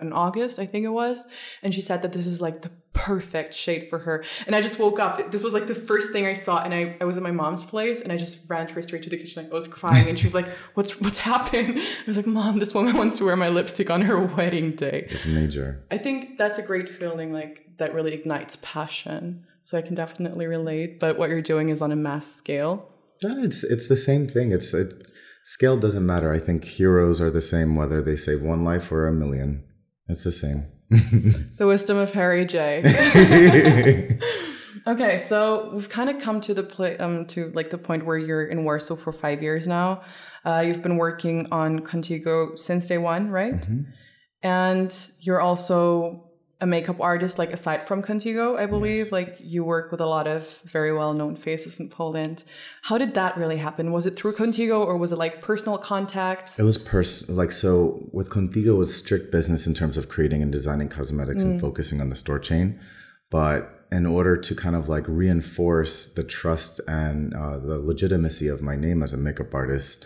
[0.00, 1.24] in August, I think it was,
[1.62, 4.24] and she said that this is like the perfect shade for her.
[4.46, 5.30] And I just woke up.
[5.30, 7.64] This was like the first thing I saw, and I, I was at my mom's
[7.64, 9.42] place, and I just ran to her straight to the kitchen.
[9.42, 12.58] Like, I was crying, and she was like, "What's what's happened?" I was like, "Mom,
[12.58, 15.84] this woman wants to wear my lipstick on her wedding day." It's major.
[15.90, 19.44] I think that's a great feeling, like that really ignites passion.
[19.62, 21.00] So I can definitely relate.
[21.00, 22.88] But what you're doing is on a mass scale.
[23.22, 24.52] No, it's it's the same thing.
[24.52, 24.92] It's it,
[25.44, 26.32] scale doesn't matter.
[26.32, 29.64] I think heroes are the same whether they save one life or a million.
[30.06, 30.66] It's the same.
[31.58, 32.82] the wisdom of Harry J.
[34.86, 38.18] okay, so we've kind of come to the play um to like the point where
[38.18, 40.02] you're in Warsaw for five years now.
[40.44, 43.54] Uh, you've been working on Contigo since day one, right?
[43.54, 43.82] Mm-hmm.
[44.42, 46.23] And you're also
[46.60, 48.98] a makeup artist, like aside from Contigo, I believe.
[48.98, 49.12] Yes.
[49.12, 52.44] Like you work with a lot of very well known faces in Poland.
[52.82, 53.92] How did that really happen?
[53.92, 56.58] Was it through Contigo or was it like personal contacts?
[56.58, 60.42] It was pers like so with Contigo it was strict business in terms of creating
[60.42, 62.80] and designing cosmetics and focusing on the store chain.
[63.30, 68.62] But in order to kind of like reinforce the trust and uh, the legitimacy of
[68.62, 70.04] my name as a makeup artist,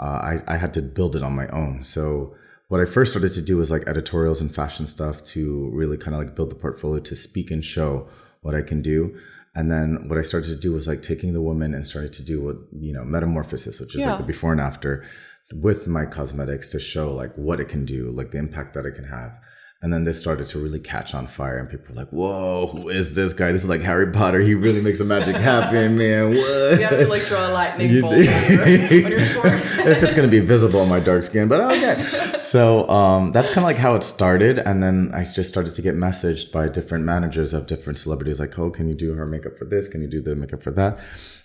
[0.00, 1.82] uh, I, I had to build it on my own.
[1.82, 2.34] So
[2.68, 6.14] what I first started to do was like editorials and fashion stuff to really kind
[6.14, 8.08] of like build the portfolio to speak and show
[8.42, 9.16] what I can do.
[9.54, 12.22] And then what I started to do was like taking the woman and starting to
[12.22, 14.10] do what, you know, metamorphosis, which is Yeah.
[14.10, 15.04] like the before and after
[15.52, 18.94] with my cosmetics to show like what it can do, like the impact that it
[18.94, 19.32] can have.
[19.80, 22.88] And then this started to really catch on fire, and people were like, "Whoa, who
[22.88, 23.52] is this guy?
[23.52, 24.40] This is like Harry Potter.
[24.40, 26.30] He really makes the magic happen, man.
[26.30, 28.28] What?" You have to like draw a lightning You bolt do.
[28.28, 31.60] on your, on your if it's going to be visible on my dark skin, but
[31.60, 32.02] okay.
[32.40, 35.82] So um, that's kind of like how it started, and then I just started to
[35.82, 39.56] get messaged by different managers of different celebrities, like, "Oh, can you do her makeup
[39.56, 39.88] for this?
[39.88, 40.98] Can you do the makeup for that?"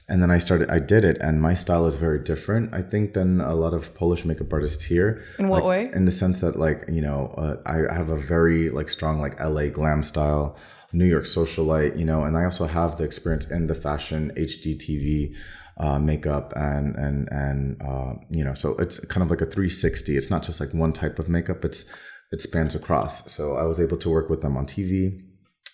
[0.10, 3.14] And then I started, I did it, and my style is very different, I think,
[3.14, 5.24] than a lot of Polish makeup artists here.
[5.40, 5.92] In what Like, way?
[5.94, 9.40] In the sense that, like, you know, uh, I have a very like strong like
[9.40, 10.58] LA glam style,
[10.92, 15.34] New York socialite, you know, and I also have the experience in the fashion HDTV
[15.78, 20.16] uh, makeup and and and uh, you know, so it's kind of like a 360.
[20.16, 21.66] It's not just like one type of makeup.
[21.66, 21.92] It's
[22.32, 23.32] it spans across.
[23.32, 25.22] So I was able to work with them on TV,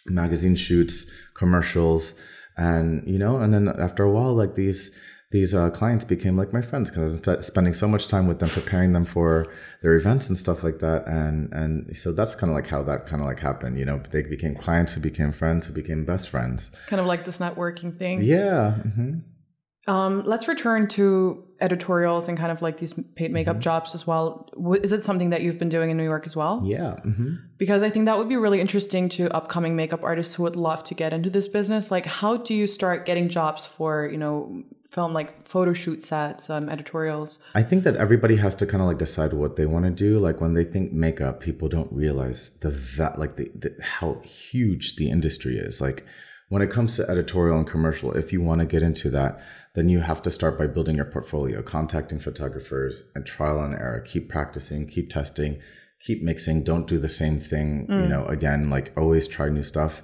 [0.08, 2.20] magazine shoots, commercials,
[2.60, 4.96] and you know, and then after a while, like these
[5.32, 8.40] these uh, clients became like my friends because I was spending so much time with
[8.40, 9.48] them, preparing them for
[9.82, 13.06] their events and stuff like that, and and so that's kind of like how that
[13.08, 13.80] kind of like happened.
[13.80, 16.72] You know, they became clients who became friends who became best friends.
[16.88, 18.22] kind of like this networking thing.
[18.22, 18.80] Yeah.
[18.86, 19.92] Mm-hmm.
[19.92, 23.62] Um, let's return to editorials and kind of like these paid makeup Mm-hmm.
[23.62, 24.50] jobs as well.
[24.84, 26.62] Is it something that you've been doing in New York as well?
[26.64, 26.96] Yeah.
[27.02, 30.56] hmm Because I think that would be really interesting to upcoming makeup artists who would
[30.56, 31.92] love to get into this business.
[31.92, 36.50] Like, how do you start getting jobs for, you know, film like photo shoot sets,
[36.50, 37.40] um, editorials?
[37.54, 40.18] I think that everybody has to kind of like decide what they want to do.
[40.20, 44.96] Like when they think makeup, people don't realize the va- like the, the how huge
[44.96, 45.80] the industry is.
[45.82, 46.06] Like
[46.48, 49.40] when it comes to editorial and commercial, if you want to get into that,
[49.76, 54.02] then you have to start by building your portfolio, contacting photographers, and trial and error.
[54.02, 55.60] Keep practicing, keep testing,
[56.02, 56.64] keep mixing.
[56.64, 58.10] Don't do the same thing, you mm.
[58.10, 58.26] know.
[58.26, 60.02] Again, like always try new stuff.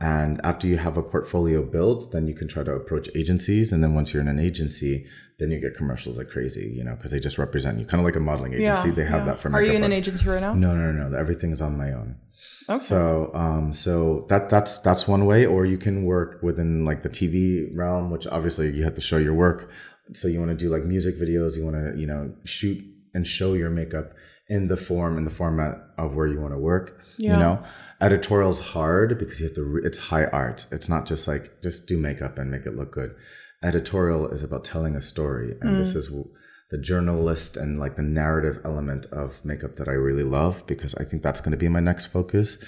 [0.00, 3.70] And after you have a portfolio built, then you can try to approach agencies.
[3.70, 5.06] And then once you're in an agency,
[5.42, 8.04] then you get commercials like crazy, you know, because they just represent you, kind of
[8.04, 8.90] like a modeling agency.
[8.90, 9.32] they have yeah.
[9.32, 10.54] that for Are you in an agency right now?
[10.54, 11.18] No, no, no, no.
[11.18, 12.16] Everything is on my own.
[12.68, 12.78] Okay.
[12.78, 17.08] So, um, so that that's that's one way, or you can work within like the
[17.08, 19.70] TV realm, which obviously you have to show your work.
[20.12, 23.26] So you want to do like music videos, you want to you know shoot and
[23.26, 24.12] show your makeup
[24.48, 27.02] in the form in the format of where you want to work.
[27.16, 27.32] Yeah.
[27.32, 27.64] You know,
[28.00, 29.64] editorial's hard because you have to.
[29.64, 30.66] Re- it's high art.
[30.70, 33.14] It's not just like just do makeup and make it look good.
[33.62, 35.96] Editorial is about telling a story, and this mm.
[35.96, 36.12] is
[36.72, 41.04] the journalist and like the narrative element of makeup that I really love because I
[41.04, 42.58] think that's going to be my next focus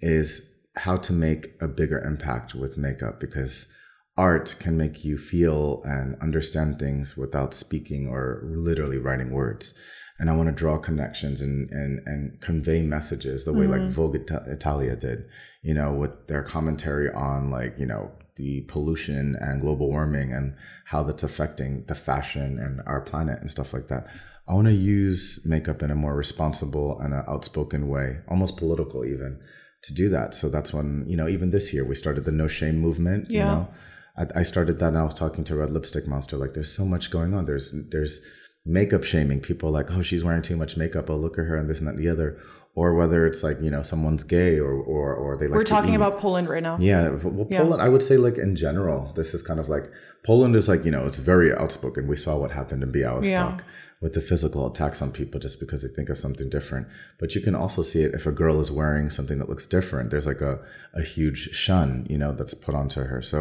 [0.00, 3.72] is how to make a bigger impact with makeup because
[4.16, 9.74] art can make you feel and understand things without speaking or literally writing words.
[10.20, 13.90] And I want to draw connections and and and convey messages the way like mm.
[13.90, 15.24] Vogue Italia did,
[15.62, 20.54] you know, with their commentary on like you know the pollution and global warming and
[20.86, 24.06] how that's affecting the fashion and our planet and stuff like that.
[24.48, 29.04] I want to use makeup in a more responsible and an outspoken way, almost political
[29.04, 29.38] even,
[29.82, 30.34] to do that.
[30.34, 33.26] So that's when, you know, even this year we started the no shame movement.
[33.28, 33.38] Yeah.
[33.38, 33.68] You know,
[34.16, 36.38] I, I started that and I was talking to Red Lipstick Monster.
[36.38, 37.44] Like, there's so much going on.
[37.44, 38.20] There's, there's
[38.64, 39.40] makeup shaming.
[39.40, 41.10] People like, oh, she's wearing too much makeup.
[41.10, 42.40] Oh, look at her and this and that and the other.
[42.80, 45.94] Or whether it's like, you know, someone's gay or, or, or they like We're talking
[45.94, 46.02] eat.
[46.02, 46.76] about Poland right now.
[46.92, 47.02] Yeah,
[47.36, 47.62] well, Yeah.
[47.62, 47.80] Poland.
[47.86, 49.86] I would say, like in general, this is kind of like
[50.30, 52.00] Poland is like you know it's very outspoken.
[52.14, 53.58] We saw what happened in Białystok Yeah.
[54.02, 56.84] with the physical attacks on people just because they think of something different.
[57.20, 60.06] But you can also see it if a girl is wearing something that looks different.
[60.10, 60.54] There's like a
[61.00, 63.20] a huge shun, you know, that's put onto her.
[63.32, 63.38] So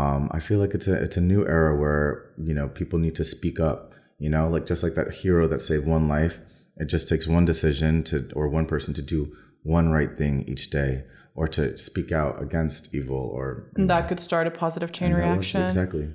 [0.00, 2.08] um, I feel like it's a it's a new era where
[2.48, 3.80] you know people need to speak up.
[4.24, 6.36] You know, like just like that hero that saved one life.
[6.80, 10.70] It just takes one decision to or one person to do one right thing each
[10.70, 15.12] day, or to speak out against evil, or And that could start a positive chain
[15.12, 15.62] reaction.
[15.62, 16.08] exactly.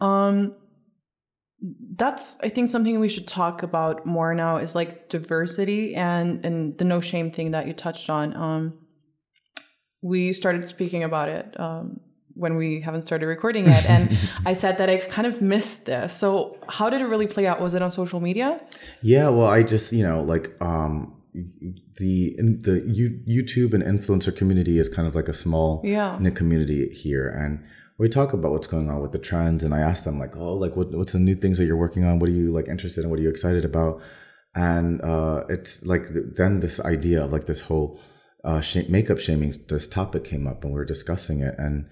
[0.00, 0.54] Um,
[1.96, 6.78] that's I think something we should talk about more now is like diversity and and
[6.78, 8.34] the no shame thing that you touched on.
[8.36, 8.78] Um,
[10.02, 12.00] we started speaking about it um,
[12.40, 14.04] when we haven't started recording yet, and
[14.50, 16.10] I said that I've kind of missed this.
[16.22, 17.60] So how did it really play out?
[17.66, 18.48] Was it on social media?
[19.02, 20.92] Yeah, well, I just you know like um
[22.00, 26.18] the in the you, YouTube and influencer community is kind of like a small Yeah.
[26.20, 27.52] knit community here, and
[27.98, 29.62] we talk about what's going on with the trends.
[29.64, 32.04] And I ask them like, oh, like what what's the new things that you're working
[32.04, 32.18] on?
[32.18, 33.10] What are you like interested in?
[33.10, 34.00] What are you excited about?
[34.54, 36.04] And uh, it's like
[36.40, 38.00] then this idea of like this whole
[38.42, 41.86] uh, sh- makeup shaming this topic came up, and we were discussing it, and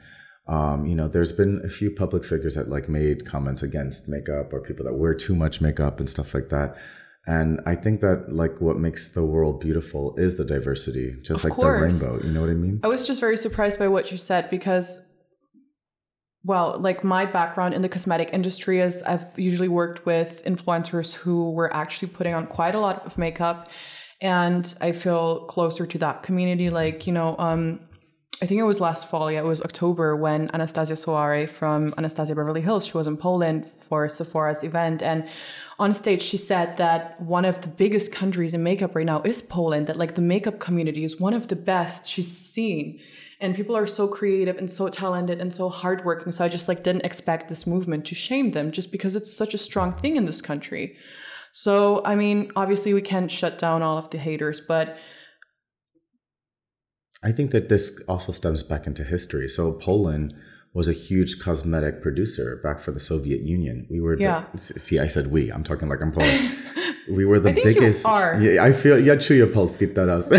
[0.49, 4.53] um, you know, there's been a few public figures that like made comments against makeup
[4.53, 6.77] or people that wear too much makeup and stuff like that.
[7.27, 11.51] And I think that like what makes the world beautiful is the diversity, just Of
[11.51, 12.01] like course.
[12.01, 12.27] the rainbow.
[12.27, 12.81] You know what I mean?
[12.83, 15.05] I was just very surprised by what you said because,
[16.43, 21.51] well, like my background in the cosmetic industry is I've usually worked with influencers who
[21.51, 23.69] were actually putting on quite a lot of makeup.
[24.23, 26.71] And I feel closer to that community.
[26.71, 27.81] Like, you know, um,
[28.41, 32.37] I think it was last fall, yeah, it was October when Anastasia Soare from Anastasia
[32.37, 35.03] Beverly Hills, she was in Poland for Sephora's event.
[35.03, 35.29] And
[35.81, 39.43] on stage, she said that one of the biggest countries in makeup right now is
[39.43, 43.01] Poland, that like the makeup community is one of the best she's seen.
[43.41, 46.31] And people are so creative and so talented and so hardworking.
[46.31, 49.55] So I just like didn't expect this movement to shame them just because it's such
[49.55, 50.97] a strong thing in this country.
[51.53, 54.97] So, I mean, obviously we can't shut down all of the haters, but
[57.23, 59.49] I think that this also stems back into history.
[59.49, 60.35] So Poland
[60.73, 63.87] was a huge cosmetic producer back for the Soviet Union.
[63.91, 64.45] We were Yeah.
[64.55, 65.51] the, see, I said we.
[65.51, 66.51] I'm talking like I'm Polish.
[67.11, 68.07] we were the I think you biggest.
[68.07, 68.39] are.
[68.41, 70.29] Yeah, I feel ja czuję polski teraz.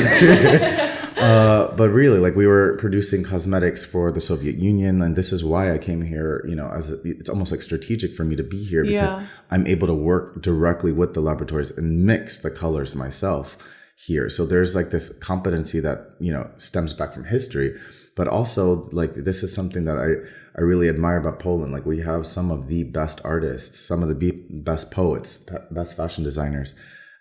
[1.17, 5.43] uh, but really, like we were producing cosmetics for the Soviet Union, and this is
[5.43, 6.45] why I came here.
[6.47, 9.23] You know, as a, it's almost like strategic for me to be here because Yeah.
[9.51, 13.57] I'm able to work directly with the laboratories and mix the colors myself
[14.05, 14.29] here.
[14.29, 17.77] So there's like this competency that, you know, stems back from history,
[18.15, 20.09] but also like this is something that I,
[20.57, 21.73] I really admire about Poland.
[21.73, 25.97] Like we have some of the best artists, some of the be- best poets, best
[25.97, 26.73] fashion designers.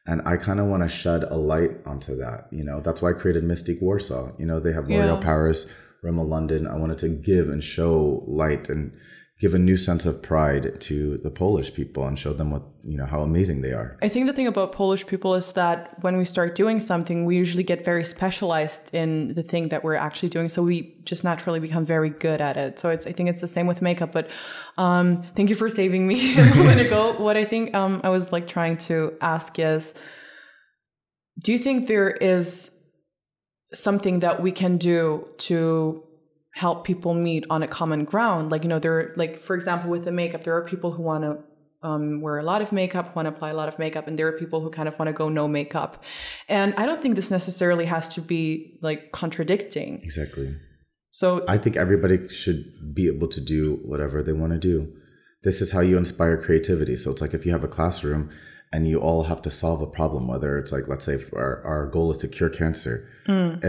[0.07, 2.47] And I kind of want to shed a light onto that.
[2.51, 4.33] You know, that's why I created Mystique Warsaw.
[4.39, 5.21] You know, they have L'Oreal Yeah.
[5.21, 5.67] Paris,
[6.03, 6.67] Rimmel London.
[6.67, 8.93] I wanted to give and show light and
[9.41, 12.97] give a new sense of pride to the Polish people and show them what, you
[12.97, 13.97] know, how amazing they are.
[14.03, 17.37] I think the thing about Polish people is that when we start doing something, we
[17.37, 20.49] usually get very specialized in the thing that we're actually doing.
[20.49, 22.81] So we just naturally become very good at it.
[22.81, 24.11] So it's I think it's the same with makeup.
[24.11, 24.29] But
[24.77, 27.13] um, thank you for saving me a moment ago.
[27.19, 29.95] What I think um, I was like trying to ask is,
[31.41, 32.75] do you think there is
[33.73, 36.03] something that we can do to
[36.63, 39.89] help people meet on a common ground like you know there are like for example
[39.95, 41.33] with the makeup there are people who want to
[41.89, 44.27] um, wear a lot of makeup want to apply a lot of makeup and there
[44.31, 45.93] are people who kind of want to go no makeup
[46.49, 50.49] and i don't think this necessarily has to be like contradicting Exactly.
[51.11, 52.61] so I think everybody should
[52.99, 54.77] be able to do whatever they want to do.
[55.47, 56.97] This is how you inspire creativity.
[56.97, 58.23] So it's like if you have a classroom
[58.73, 61.87] and you all have to solve a problem, whether it's like, let's say our, our
[61.87, 62.95] goal is to cure cancer.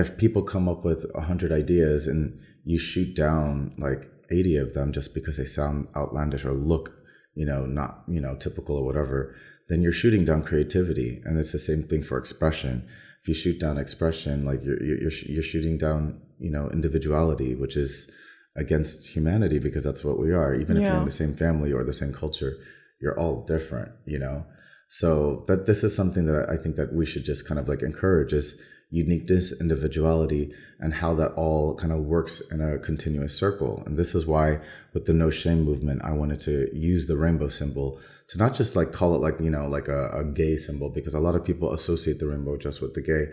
[0.01, 2.21] If people come up with 100 ideas and
[2.69, 6.93] you shoot down like 80 of them just because they sound outlandish or look,
[7.33, 9.33] you know, not, you know, typical or whatever,
[9.69, 11.19] then you're shooting down creativity.
[11.25, 12.87] And it's the same thing for expression.
[13.23, 17.75] If you shoot down expression, like you're, you're, you're shooting down, you know, individuality, which
[17.75, 18.11] is
[18.55, 20.53] against humanity because that's what we are.
[20.53, 22.53] Even if you're in the same family or the same culture,
[23.01, 24.45] you're all different, you know?
[24.89, 27.81] So that this is something that I think that we should just kind of like
[27.81, 33.83] encourage is, uniqueness, individuality, and how that all kind of works in a continuous circle.
[33.85, 34.59] And this is why,
[34.93, 37.99] with the no shame movement, I wanted to use the rainbow symbol
[38.29, 41.13] to not just like call it like, you know, like a, a gay symbol, because
[41.13, 43.25] a lot of people associate the rainbow just with the gay.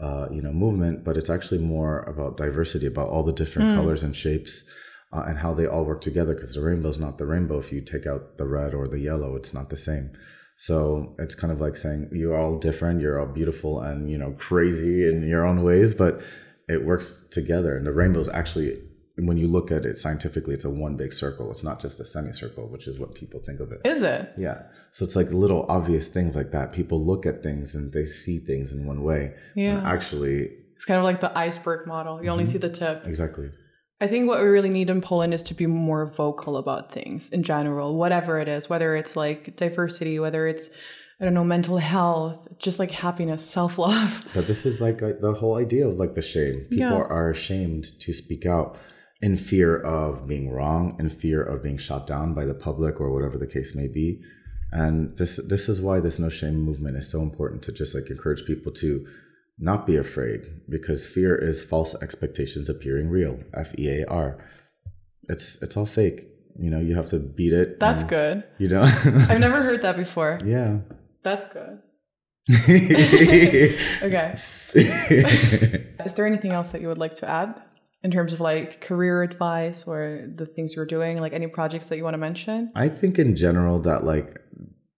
[0.00, 3.76] Uh, you know, movement, but it's actually more about diversity, about all the different mm.
[3.76, 4.68] colors and shapes,
[5.12, 6.34] uh, and how they all work together.
[6.34, 8.98] Because the rainbow is not the rainbow if you take out the red or the
[8.98, 10.10] yellow; it's not the same.
[10.56, 14.32] So it's kind of like saying you're all different, you're all beautiful and you know
[14.38, 16.20] crazy in your own ways, but
[16.68, 17.76] it works together.
[17.76, 18.78] And the rainbow is actually,
[19.16, 21.50] when you look at it scientifically, it's a one big circle.
[21.50, 23.80] It's not just a semicircle, which is what people think of it.
[23.84, 24.32] Is it?
[24.38, 24.62] Yeah.
[24.90, 26.72] So it's like little obvious things like that.
[26.72, 29.34] People look at things and they see things in one way.
[29.54, 29.82] Yeah.
[29.84, 32.16] actually, it's kind of like the iceberg model.
[32.16, 32.30] You mm-hmm.
[32.30, 33.06] only see the tip.
[33.06, 33.50] Exactly.
[34.04, 37.30] I think what we really need in Poland is to be more vocal about things
[37.30, 40.68] in general, whatever it is, whether it's like diversity, whether it's
[41.18, 44.28] I don't know, mental health, just like happiness, self love.
[44.34, 46.66] But this is like a, the whole idea of like the shame.
[46.68, 47.16] People yeah.
[47.18, 48.76] are ashamed to speak out
[49.22, 53.10] in fear of being wrong, in fear of being shot down by the public or
[53.10, 54.20] whatever the case may be.
[54.70, 58.10] And this this is why this no shame movement is so important to just like
[58.10, 59.06] encourage people to
[59.58, 63.40] not be afraid because fear is false expectations appearing real.
[63.54, 64.38] F E A R.
[65.28, 66.28] It's it's all fake.
[66.58, 67.80] You know, you have to beat it.
[67.80, 68.44] That's good.
[68.58, 68.82] You know,
[69.28, 70.38] I've never heard that before.
[70.44, 70.78] Yeah.
[71.22, 71.80] That's good.
[74.02, 74.34] okay.
[76.04, 77.62] Is there anything else that you would like to add
[78.02, 81.18] in terms of like career advice or the things you're doing?
[81.18, 82.70] Like any projects that you want to mention?
[82.74, 84.40] I think in general that like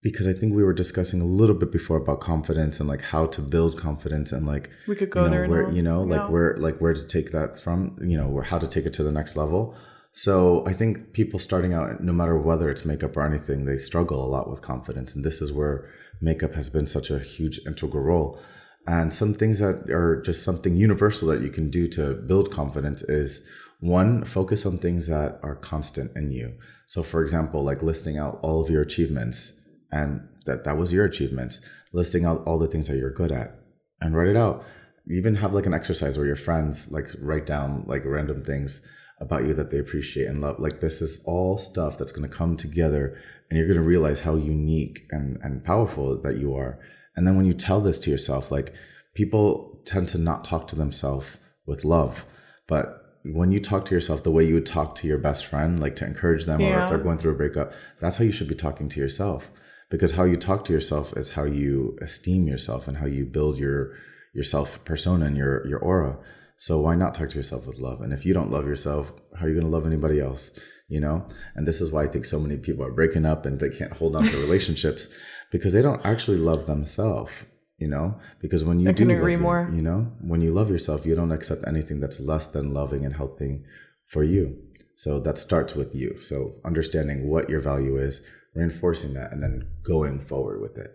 [0.01, 3.25] because I think we were discussing a little bit before about confidence and like how
[3.27, 6.29] to build confidence and like we could go you know, there where you know like
[6.29, 9.03] where like where to take that from you know where how to take it to
[9.03, 9.75] the next level.
[10.13, 14.25] So I think people starting out, no matter whether it's makeup or anything, they struggle
[14.25, 15.87] a lot with confidence, and this is where
[16.19, 18.39] makeup has been such a huge integral role.
[18.87, 23.03] And some things that are just something universal that you can do to build confidence
[23.03, 23.47] is
[23.79, 26.57] one, focus on things that are constant in you.
[26.87, 29.53] So, for example, like listing out all of your achievements
[29.91, 31.61] and that that was your achievements
[31.93, 33.55] listing out all the things that you're good at
[34.01, 34.63] and write it out.
[35.09, 38.85] Even have like an exercise where your friends like write down like random things
[39.19, 40.59] about you that they appreciate and love.
[40.59, 43.17] Like this is all stuff that's going to come together
[43.49, 46.79] and you're going to realize how unique and and powerful that you are.
[47.15, 48.73] And then when you tell this to yourself like
[49.13, 52.25] people tend to not talk to themselves with love
[52.67, 55.79] but when you talk to yourself the way you would talk to your best friend
[55.79, 56.67] like to encourage them yeah.
[56.67, 59.49] or if they're going through a breakup that's how you should be talking to yourself
[59.89, 63.57] because how you talk to yourself is how you esteem yourself and how you build
[63.57, 63.93] your
[64.33, 66.17] yourself persona and your your aura.
[66.57, 68.01] So why not talk to yourself with love?
[68.01, 70.51] And if you don't love yourself how are you going to love anybody else
[70.89, 71.25] you know?
[71.55, 73.93] And this is why i think so many people are breaking up and they can't
[73.93, 75.07] hold on to relationships
[75.51, 77.31] because they don't actually love themselves
[77.77, 78.19] you know?
[78.41, 79.69] Because when you I do agree more.
[79.71, 80.11] you know?
[80.21, 83.63] When you love yourself you don't accept anything that's less than loving and healthy
[84.05, 84.57] for you.
[84.95, 86.19] So that starts with you.
[86.21, 88.25] So understanding what your value is
[88.57, 90.91] reinforcing that and then going forward with it.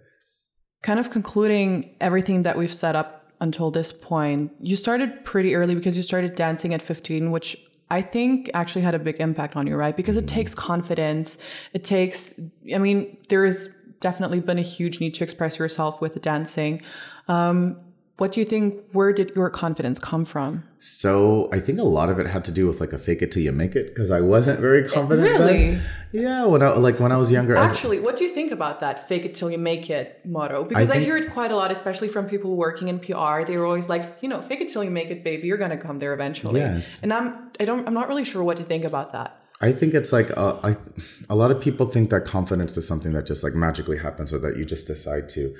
[0.82, 5.74] Kind of concluding everything that we've set up until this point, you started pretty early
[5.74, 7.56] because you started dancing at 15, which
[7.88, 9.96] I think actually had a big impact on you, right?
[9.96, 10.24] Because mm-hmm.
[10.24, 11.38] it takes confidence.
[11.72, 12.34] It takes,
[12.74, 13.68] I mean, there has
[14.00, 16.82] definitely been a huge need to express yourself with dancing.
[17.28, 17.76] Um,
[18.22, 18.80] what do you think?
[18.92, 20.62] Where did your confidence come from?
[20.78, 23.32] So I think a lot of it had to do with like a fake it
[23.32, 25.26] till you make it because I wasn't very confident.
[25.26, 25.70] Really?
[25.72, 25.82] Then.
[26.12, 26.44] Yeah.
[26.44, 27.56] When I like when I was younger.
[27.56, 30.62] Actually, what do you think about that "fake it till you make it" motto?
[30.62, 33.42] Because I, think, I hear it quite a lot, especially from people working in PR.
[33.44, 35.48] They're always like, you know, "fake it till you make it, baby.
[35.48, 37.02] You're gonna come there eventually." Yes.
[37.02, 39.30] And I'm I don't I'm not really sure what to think about that.
[39.60, 40.76] I think it's like uh, I,
[41.28, 44.38] a lot of people think that confidence is something that just like magically happens or
[44.44, 45.56] that you just decide to.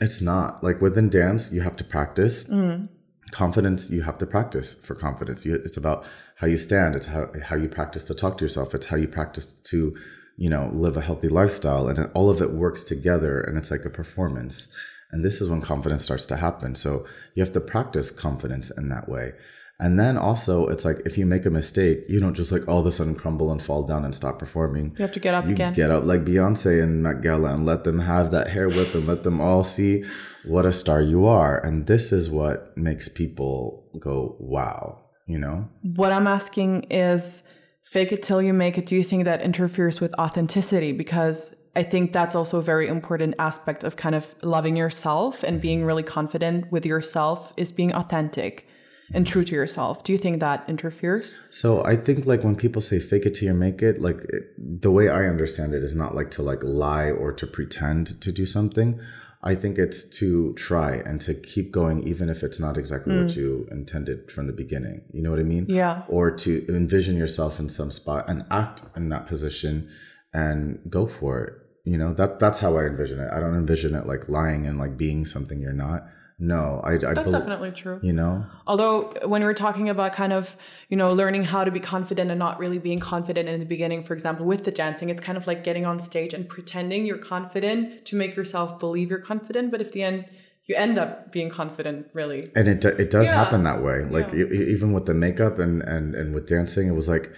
[0.00, 2.44] It's not like within dance, you have to practice.
[2.44, 2.88] Mm.
[3.30, 5.44] Confidence, you have to practice for confidence.
[5.44, 6.06] You, it's about
[6.36, 6.96] how you stand.
[6.96, 8.74] It's how, how you practice to talk to yourself.
[8.74, 9.96] It's how you practice to,
[10.36, 11.88] you know, live a healthy lifestyle.
[11.88, 14.68] And all of it works together and it's like a performance.
[15.10, 16.74] And this is when confidence starts to happen.
[16.74, 19.32] So you have to practice confidence in that way.
[19.80, 22.80] And then also, it's like if you make a mistake, you don't just like all
[22.80, 24.94] of a sudden crumble and fall down and stop performing.
[24.98, 25.72] You have to get up you again.
[25.72, 29.06] Get up like Beyonce and Met Gala and let them have that hair whip and
[29.06, 30.04] let them all see
[30.44, 31.64] what a star you are.
[31.64, 35.68] And this is what makes people go, wow, you know?
[35.82, 37.44] What I'm asking is
[37.84, 38.86] fake it till you make it.
[38.86, 40.90] Do you think that interferes with authenticity?
[40.90, 45.60] Because I think that's also a very important aspect of kind of loving yourself and
[45.60, 48.67] being really confident with yourself is being authentic
[49.12, 50.04] and true to yourself.
[50.04, 51.38] Do you think that interferes?
[51.50, 54.82] So I think like when people say fake it till you make it, like it,
[54.82, 58.32] the way I understand it is not like to like lie or to pretend to
[58.32, 59.00] do something.
[59.42, 63.28] I think it's to try and to keep going, even if it's not exactly what
[63.28, 63.36] mm.
[63.36, 65.02] you intended from the beginning.
[65.12, 65.66] You know what I mean?
[65.68, 66.02] Yeah.
[66.08, 69.88] Or to envision yourself in some spot and act in that position
[70.34, 71.52] and go for it.
[71.84, 73.30] You know, that that's how I envision it.
[73.32, 76.02] I don't envision it like lying and like being something you're not.
[76.40, 77.98] No, I, I That's bel- definitely true.
[78.02, 80.56] you know, Although when we're talking about kind of,
[80.88, 84.04] you know, learning how to be confident and not really being confident in the beginning,
[84.04, 87.18] for example, with the dancing, it's kind of like getting on stage and pretending you're
[87.18, 90.26] confident to make yourself believe you're confident, but at the end
[90.66, 92.44] you end up being confident really.
[92.54, 93.36] and it it does Yeah.
[93.42, 94.04] happen that way.
[94.04, 97.32] Like e- even with the makeup and and and with dancing, it was like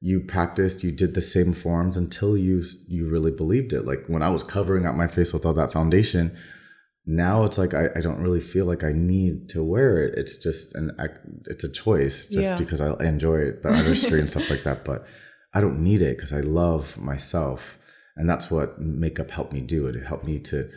[0.00, 3.86] you practiced, you did the same forms until you you really believed it.
[3.86, 6.36] Like when I was covering up my face with all that foundation,
[7.04, 10.14] now it's like I, I don't really feel like I need to wear it.
[10.16, 10.92] It's just an
[11.46, 12.58] it's a choice just Yeah.
[12.58, 14.84] because I enjoy the artistry and stuff like that.
[14.84, 15.04] But
[15.54, 17.78] I don't need it because I love myself,
[18.16, 19.86] and that's what makeup helped me do.
[19.86, 20.70] It helped me to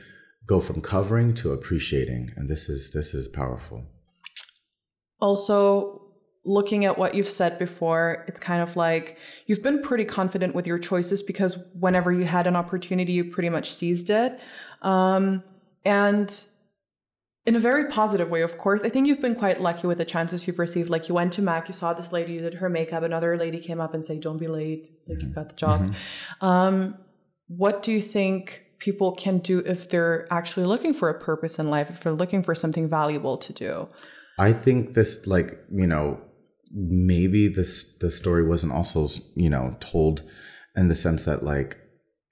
[0.47, 3.83] go from covering to appreciating, and this is this is powerful.
[5.21, 6.01] Also,
[6.43, 9.17] looking at what you've said before, it's kind of like
[9.47, 13.49] you've been pretty confident with your choices because whenever you had an opportunity, you pretty
[13.49, 14.39] much seized it.
[14.81, 15.43] Um,
[15.85, 16.45] and
[17.45, 18.83] in a very positive way, of course.
[18.83, 20.89] I think you've been quite lucky with the chances you've received.
[20.89, 23.59] Like you went to Mac, you saw this lady, you did her makeup, another lady
[23.59, 25.35] came up and said, Don't be late, like you mm-hmm.
[25.35, 25.81] got the job.
[25.81, 26.45] Mm-hmm.
[26.45, 26.97] Um,
[27.47, 31.69] what do you think people can do if they're actually looking for a purpose in
[31.69, 33.87] life, if they're looking for something valuable to do?
[34.39, 36.19] I think this, like, you know,
[36.71, 40.23] maybe this the story wasn't also, you know, told
[40.75, 41.77] in the sense that like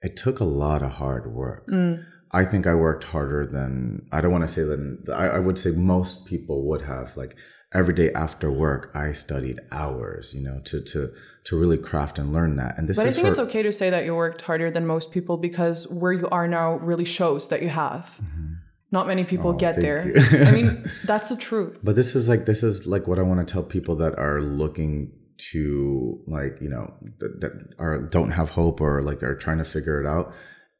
[0.02, 1.68] it took a lot of hard work.
[1.68, 2.04] Mm.
[2.34, 5.56] I think I worked harder than I don't want to say than I, I would
[5.56, 7.16] say most people would have.
[7.16, 7.36] Like
[7.72, 11.12] every day after work, I studied hours, you know, to to
[11.44, 12.76] to really craft and learn that.
[12.76, 14.84] And this But I think for, it's okay to say that you worked harder than
[14.84, 18.18] most people because where you are now really shows that you have.
[18.20, 18.54] Mm-hmm.
[18.90, 20.12] Not many people oh, get there.
[20.32, 21.78] I mean, that's the truth.
[21.84, 24.40] But this is like this is like what I want to tell people that are
[24.40, 29.58] looking to like you know that, that are don't have hope or like they're trying
[29.58, 30.32] to figure it out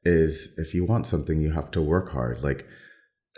[0.04, 2.42] is if you want something you have to work hard.
[2.42, 2.66] Like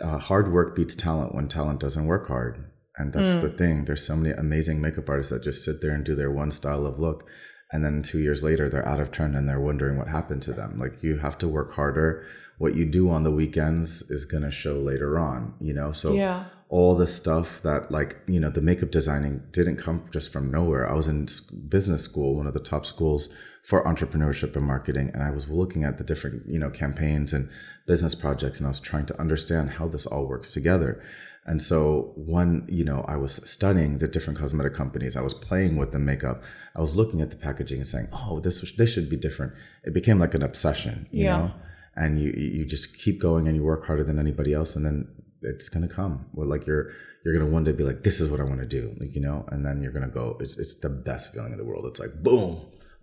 [0.01, 2.71] uh, hard work beats talent when talent doesn't work hard.
[2.97, 3.85] And that's the thing.
[3.85, 6.85] There's so many amazing makeup artists that just sit there and do their one style
[6.85, 7.27] of look
[7.71, 10.53] and then two years later they're out of trend and they're wondering what happened to
[10.53, 10.79] them.
[10.79, 12.25] Like you have to work harder.
[12.57, 15.91] What you do on the weekends is going to show later on you know?
[15.91, 16.45] So Yeah.
[16.69, 20.89] all the stuff that like you know the makeup designing didn't come just from nowhere.
[20.89, 21.27] I was in
[21.69, 23.29] business school one of the top schools
[23.69, 27.49] for entrepreneurship and marketing and i was looking at the different you know campaigns and
[27.91, 30.91] business projects and i was trying to understand how this all works together.
[31.49, 35.15] And so one you know i was studying the different cosmetic companies.
[35.15, 36.37] I was playing with the makeup.
[36.77, 39.51] I was looking at the packaging and saying oh this this should be different.
[39.87, 41.37] It became like an obsession you Yeah.
[41.37, 41.47] know?
[42.01, 44.97] And you you just keep going and you work harder than anybody else and then
[45.51, 46.13] it's gonna come.
[46.37, 46.85] Well like you're
[47.23, 49.23] you're gonna one day be like this is what i want to do like you
[49.27, 49.37] know?
[49.51, 51.85] And then you're gonna go it's, it's the best feeling in the world.
[51.91, 52.51] It's like boom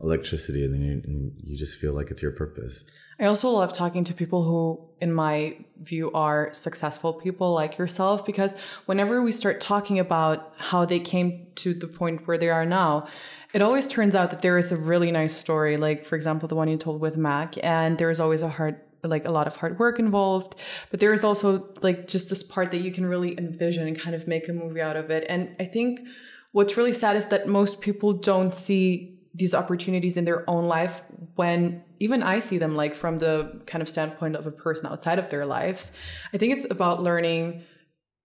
[0.01, 2.85] electricity and then you, and you just feel like it's your purpose
[3.19, 8.27] I also love talking to people who, in my view, are successful people like yourself
[8.27, 12.67] because whenever we start talking about how they came to the point where they are
[12.67, 13.07] now,
[13.53, 15.77] it always turns out that there is a really nice story.
[15.77, 18.81] Like, for example, the one you told with Mac, and there is always a hard,
[19.05, 20.57] like a lot of hard work involved.
[20.91, 24.17] But there is also like just this part that you can really envision and kind
[24.17, 25.25] of make a movie out of it.
[25.29, 26.01] And I think
[26.51, 31.03] what's really sad is that most people don't see these opportunities in their own life
[31.35, 35.19] when even I see them like from the kind of standpoint of a person outside
[35.19, 35.93] of their lives.
[36.33, 37.63] I think it's about learning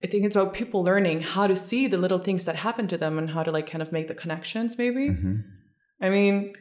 [0.01, 2.97] I think it's about people learning how to see the little things that happen to
[2.97, 5.09] them and how to like kind of make the connections maybe.
[5.09, 5.35] Mm-hmm.
[6.01, 6.53] I mean,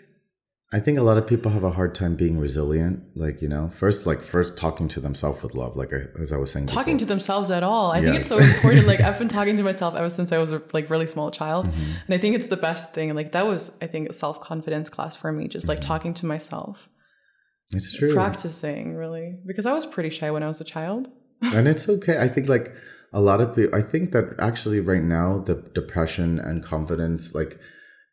[0.73, 3.69] i think a lot of people have a hard time being resilient like you know
[3.69, 6.97] first like first talking to themselves with love like I, as i was saying talking
[6.97, 7.07] before.
[7.09, 7.91] to themselves at all.
[7.93, 8.87] I think it's so important.
[8.87, 11.67] Like I've been talking to myself ever since I was a like really small child,
[11.69, 11.93] Mm-hmm.
[12.07, 13.15] and I think it's the best thing.
[13.15, 15.71] Like that was I think a self confidence class for me, just Mm-hmm.
[15.71, 16.89] like talking to myself,
[17.73, 21.09] it's true practicing really because I was pretty shy when I was a child.
[21.55, 22.19] and it's okay.
[22.19, 22.73] I think like
[23.13, 23.75] a lot of people.
[23.79, 27.59] I think that actually right now the depression and confidence like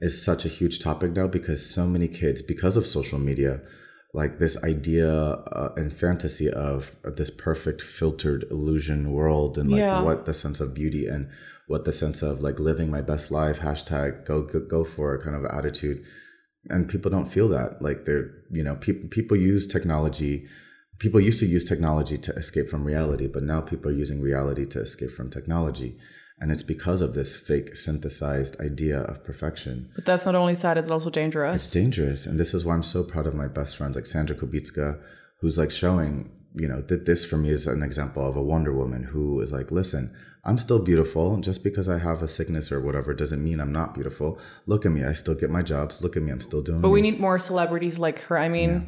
[0.01, 3.61] is such a huge topic now because so many kids because of social media
[4.13, 10.01] like this idea uh, and fantasy of, this perfect filtered illusion world and like Yeah.
[10.03, 11.27] what the sense of beauty and
[11.67, 15.35] what the sense of like living my best life hashtag go go, go for kind
[15.35, 16.01] of attitude.
[16.69, 17.81] And people don't feel that.
[17.81, 20.47] Like they're you know people people use technology
[20.97, 24.65] people used to use technology to escape from reality but now people are using reality
[24.65, 25.97] to escape from technology
[26.39, 30.77] and it's because of this fake synthesized idea of perfection But that's not only sad;
[30.77, 31.63] it's also dangerous.
[31.65, 32.25] it's dangerous.
[32.25, 34.99] and this is why i'm so proud of my best friends like Sandra Kubicka
[35.41, 38.71] who's like showing you know, th- this for me is an example of a Wonder
[38.71, 40.15] Woman who is like, listen,
[40.45, 41.35] I'm still beautiful.
[41.41, 44.39] Just because I have a sickness or whatever doesn't mean I'm not beautiful.
[44.65, 45.03] Look at me.
[45.03, 46.01] I still get my jobs.
[46.01, 46.31] Look at me.
[46.31, 48.37] I'm still doing But we need more celebrities like her.
[48.37, 48.81] I mean, yeah.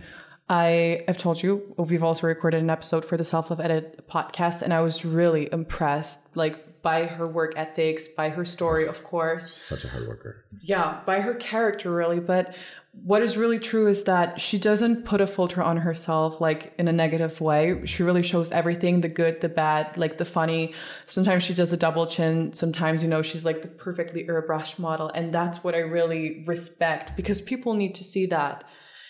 [0.47, 4.73] I have told you we've also recorded an episode for the SELF LOVEdit podcast, and
[4.73, 9.51] I was really impressed, like by her work ethics, by her story, of course.
[9.51, 10.45] Such a hard worker.
[10.61, 12.19] Yeah, by her character, really.
[12.19, 12.55] But
[13.03, 16.87] what is really true is that she doesn't put a filter on herself like in
[16.87, 17.81] a negative way.
[17.85, 20.73] She really shows everything the good, the bad, like the funny.
[21.05, 22.53] Sometimes she does a double chin.
[22.53, 25.09] Sometimes, you know, she's like the perfectly airbrushed model.
[25.13, 28.63] And that's what I really respect because people need to see that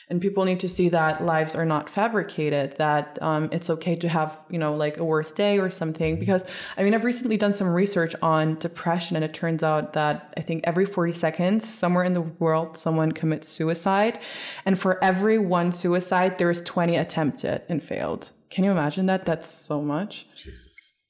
[0.09, 4.07] and people need to see that lives are not fabricated that um, it's okay to
[4.07, 6.19] have you know like a worse day or something.
[6.19, 6.45] Because
[6.77, 10.41] i mean i've recently done some research on depression and it turns out that i
[10.41, 14.19] think every 40 seconds somewhere in the world someone commits suicide.
[14.65, 18.31] And for every one suicide there's 20 attempted and failed.
[18.49, 19.25] Can you imagine that?
[19.25, 20.27] That's so much.
[20.35, 20.67] Jesus.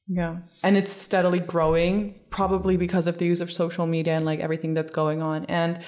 [0.08, 0.38] Yeah.
[0.64, 4.74] And it's steadily growing, probably because of the use of social media and like everything
[4.74, 5.46] that's going on.
[5.46, 5.84] And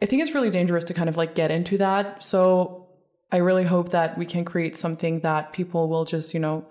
[0.00, 2.22] I think it's really dangerous to kind of like get into that.
[2.22, 2.88] So
[3.30, 6.66] I really hope that we can create something that people will just, you know,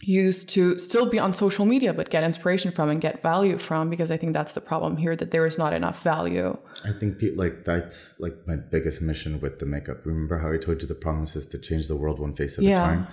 [0.00, 3.90] use to still be on social media but get inspiration from and get value from
[3.90, 6.56] because I think that's the problem here that there is not enough value.
[6.84, 10.06] I think like that's like my biggest mission with the makeup.
[10.06, 12.64] Remember how I told you the promise is to change the world one face at
[12.64, 12.74] yeah.
[12.74, 13.06] a time?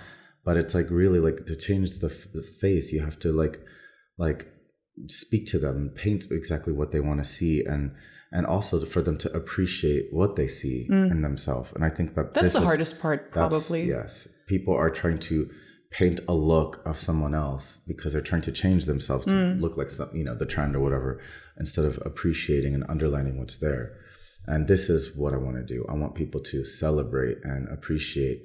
[0.44, 3.60] But it's like really like to change the, the face, you have to like
[4.16, 4.48] like
[5.08, 7.96] speak to them, paint exactly what they want to see and
[8.32, 11.10] and also for them to appreciate what they see mm.
[11.10, 11.72] in themselves.
[11.72, 13.84] And I think that that's the is, hardest part, probably.
[13.84, 15.50] Yes, people are trying to
[15.90, 19.60] paint a look of someone else because they're trying to change themselves to mm.
[19.60, 21.20] look like some, you know, the trend or whatever,
[21.58, 23.96] instead of appreciating and underlining what's there.
[24.46, 25.84] And this is what I want to do.
[25.88, 28.42] I want people to celebrate and appreciate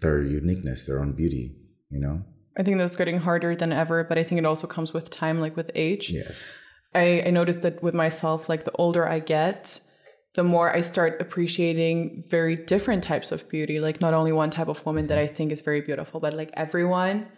[0.00, 1.56] their uniqueness, their own beauty.
[1.90, 2.24] You know.
[2.56, 5.40] I think that's getting harder than ever, but I think it also comes with time,
[5.40, 6.10] like with age.
[6.10, 6.42] Yes
[6.94, 9.80] I, I noticed that with myself, like the older I get,
[10.34, 13.80] the more I start appreciating very different types of beauty.
[13.80, 16.50] Like not only one type of woman that I think is very beautiful, but like
[16.54, 17.28] everyone.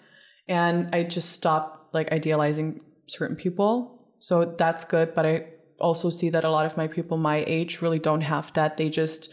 [0.48, 4.14] And I just stop like idealizing certain people.
[4.18, 5.14] So that's good.
[5.14, 5.46] But I
[5.80, 8.76] also see that a lot of my people my age really don't have that.
[8.76, 9.30] They just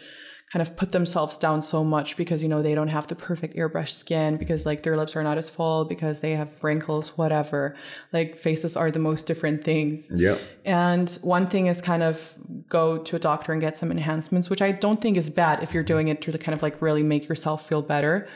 [0.52, 3.56] kind of put themselves down so much because you know they don't have the perfect
[3.56, 7.76] airbrush skin because like their lips are not as full because they have wrinkles whatever.
[8.14, 10.12] Like faces are the most different things.
[10.16, 10.38] Yeah
[10.68, 12.36] and one thing is kind of
[12.68, 15.74] go to a doctor and get some enhancements which i don't think is bad if
[15.74, 18.28] you're doing it to kind of like really make yourself feel better.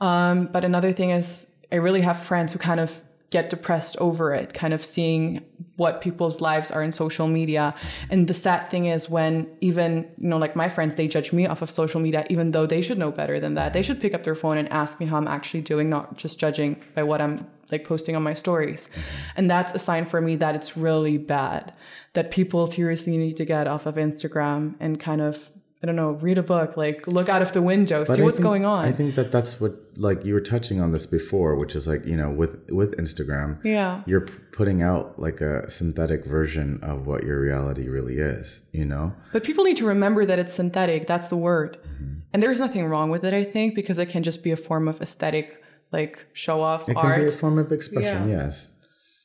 [0.00, 4.32] Um, but another thing is i really have friends who kind of get depressed over
[4.32, 5.44] it, kind of seeing
[5.76, 7.74] what people's lives are in social media.
[8.10, 11.46] And the sad thing is when even, you know, like my friends, they judge me
[11.46, 13.74] off of social media, even though they should know better than that.
[13.74, 16.40] They should pick up their phone and ask me how I'm actually doing, not just
[16.40, 18.88] judging by what I'm like posting on my stories.
[19.36, 21.74] And that's a sign for me that it's really bad,
[22.14, 26.10] that people seriously need to get off of Instagram and kind of I don't know,
[26.10, 28.64] read a book, like look out of the window, but see I what's think, going
[28.64, 28.84] on.
[28.84, 32.04] I think that that's what like you were touching on this before, which is like,
[32.04, 34.02] you know, with with Instagram, yeah.
[34.04, 39.14] You're putting out like a synthetic version of what your reality really is, you know?
[39.32, 41.78] But people need to remember that it's synthetic, that's the word.
[41.84, 42.14] Mm-hmm.
[42.32, 44.88] And there's nothing wrong with it, I think, because it can just be a form
[44.88, 45.62] of aesthetic
[45.92, 47.14] like show off it art.
[47.14, 48.44] can be a form of expression, yeah.
[48.44, 48.72] yes.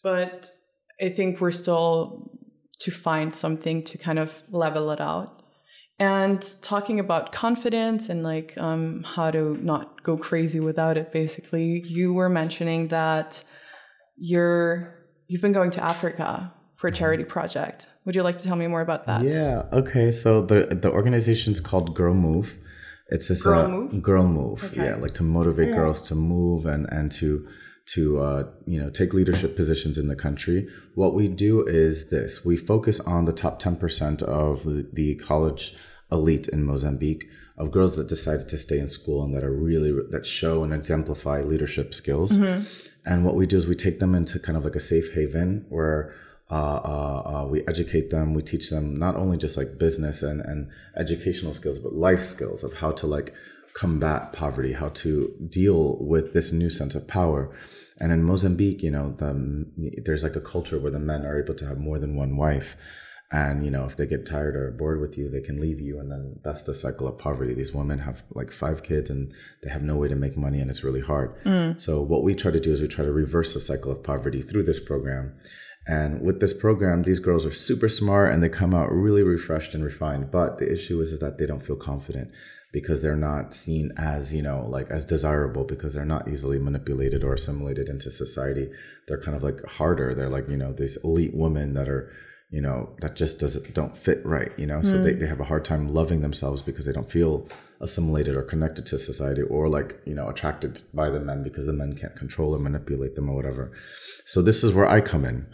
[0.03, 0.51] But
[1.01, 2.29] I think we're still
[2.79, 5.42] to find something to kind of level it out
[6.03, 11.81] and talking about confidence and like um, how to not go crazy without it basically
[11.85, 13.43] you were mentioning that
[14.17, 14.93] you're
[15.27, 17.87] you've been going to africa for a charity project.
[18.03, 19.23] Would you like to tell me more about that?
[19.23, 22.57] Yeah okay so the the organization's called girl move.
[23.07, 24.01] It's this girl uh, move?
[24.01, 24.85] Girl move okay.
[24.85, 25.75] yeah like to motivate yeah.
[25.75, 27.47] girls to move and and to
[27.85, 30.67] to uh, you know take leadership positions in the country.
[30.95, 32.45] What we do is this.
[32.45, 35.75] We focus on the top 10% of the, the college
[36.13, 37.25] elite in mozambique
[37.57, 40.73] of girls that decided to stay in school and that are really that show and
[40.73, 42.63] exemplify leadership skills mm-hmm.
[43.05, 45.65] and what we do is we take them into kind of like a safe haven
[45.69, 46.13] where
[46.51, 50.39] uh, uh, uh, we educate them we teach them not only just like business and,
[50.41, 53.33] and educational skills but life skills of how to like
[53.73, 57.51] combat poverty how to deal with this new sense of power
[57.99, 61.53] and in Mozambique, you know, the, there's like a culture where the men are able
[61.55, 62.75] to have more than one wife.
[63.33, 65.99] And, you know, if they get tired or bored with you, they can leave you.
[65.99, 67.55] And then that's the cycle of poverty.
[67.55, 70.69] These women have like five kids and they have no way to make money and
[70.69, 71.35] it's really hard.
[71.43, 71.81] Mm.
[71.81, 74.43] So, what we try to do is we try to reverse the cycle of poverty
[74.43, 75.33] through this program.
[75.87, 79.73] And with this program, these girls are super smart and they come out really refreshed
[79.73, 80.29] and refined.
[80.29, 82.29] But the issue is, is that they don't feel confident
[82.71, 87.23] because they're not seen as, you know, like as desirable because they're not easily manipulated
[87.23, 88.69] or assimilated into society.
[89.07, 90.13] They're kind of like harder.
[90.13, 92.11] They're like, you know, these elite women that are,
[92.53, 94.83] you know, that just doesn't don't fit right, you know?
[94.83, 97.47] So they, they have a hard time loving themselves because they don't feel
[97.81, 101.73] assimilated or connected to society or like, you know, attracted by the men because the
[101.73, 103.71] men can't control or manipulate them or whatever.
[104.25, 105.47] So this is where I come in.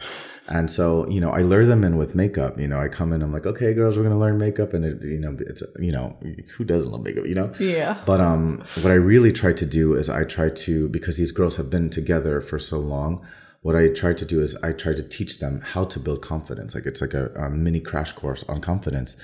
[0.50, 2.60] And so, you know, I lure them in with makeup.
[2.60, 5.02] You know, I come in, I'm like, okay, girls, we're gonna learn makeup, and it,
[5.02, 6.18] you know, it's you know,
[6.58, 7.54] who doesn't love makeup, you know?
[7.62, 8.02] Yeah.
[8.06, 11.56] But um, what I really try to do is I try to because these girls
[11.56, 13.26] have been together for so long.
[13.62, 16.76] What I try to do is I try to teach them how to build confidence.
[16.76, 19.18] Like it's like a, a mini crash course on confidence,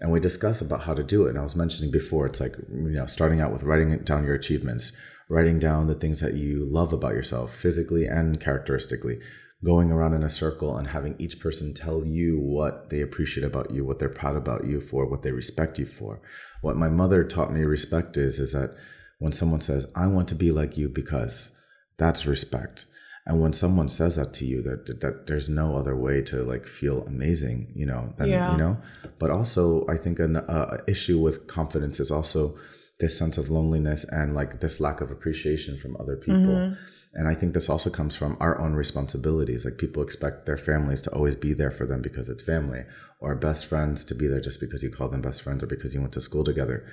[0.00, 1.30] and we discuss about how to do it.
[1.30, 4.34] And I was mentioning before, it's like you know, starting out with writing down your
[4.34, 4.92] achievements,
[5.28, 9.20] writing down the things that you love about yourself, physically and characteristically
[9.64, 13.70] going around in a circle and having each person tell you what they appreciate about
[13.70, 16.20] you, what they're proud about you for, what they respect you for.
[16.60, 18.76] What my mother taught me respect is is that
[19.18, 21.56] when someone says, "I want to be like you because,"
[21.96, 22.86] that's respect.
[23.26, 26.66] And when someone says that to you, that that there's no other way to like
[26.66, 28.52] feel amazing, you know, than, Yeah.
[28.52, 28.78] you know.
[29.18, 32.56] But also, I think an uh, issue with confidence is also
[33.00, 36.76] this sense of loneliness and like this lack of appreciation from other people.
[37.18, 39.64] And I think this also comes from our own responsibilities.
[39.64, 42.84] Like people expect their families to always be there for them because it's family,
[43.20, 45.94] or best friends to be there just because you call them best friends or because
[45.94, 46.86] you went to school together.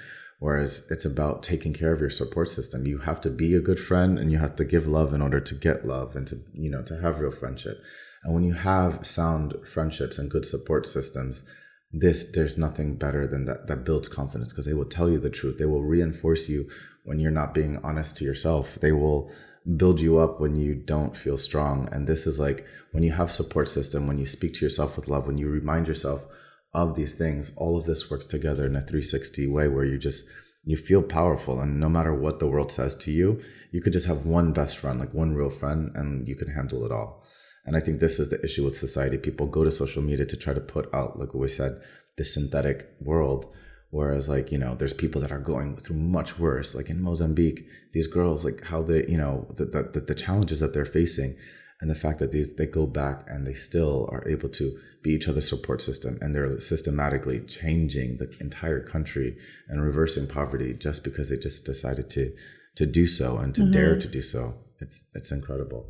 [0.44, 2.86] Whereas it's about taking care of your support system.
[2.86, 5.40] You have to be a good friend and you have to give love in order
[5.40, 7.82] to get love and to, you know, to have real friendship.
[8.26, 11.46] And when you have sound friendships and good support systems,
[11.94, 15.30] this there's nothing better than that that builds confidence because they will tell you the
[15.30, 15.60] truth.
[15.60, 16.70] They will reinforce you
[17.06, 18.78] when you're not being honest to yourself.
[18.82, 19.32] They will
[19.78, 21.88] build you up when you don't feel strong.
[21.90, 25.08] And this is like when you have support system, when you speak to yourself with
[25.08, 26.26] love, when you remind yourself
[26.74, 30.26] of these things, all of this works together in a 360 way where you just
[30.66, 34.06] you feel powerful and no matter what the world says to you, you could just
[34.06, 37.24] have one best friend, like one real friend, and you can handle it all.
[37.66, 39.18] And I think this is the issue with society.
[39.18, 41.82] People go to social media to try to put out, like we said,
[42.18, 43.54] this synthetic world.
[43.90, 46.76] Whereas, like, you know, there's people that are going through much worse.
[46.76, 50.74] Like in Mozambique, these girls, like how they, you know, the, the, the challenges that
[50.74, 51.36] they're facing
[51.82, 55.12] and the fact that these they go back and they still are able to be
[55.12, 59.36] each other's support system and they're systematically changing the entire country
[59.68, 62.32] and reversing poverty just because they just decided to
[62.76, 64.56] to do so and to dare to do so.
[64.80, 65.86] It's it's incredible.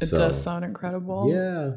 [0.00, 1.30] It So- does sound incredible.
[1.32, 1.72] yeah.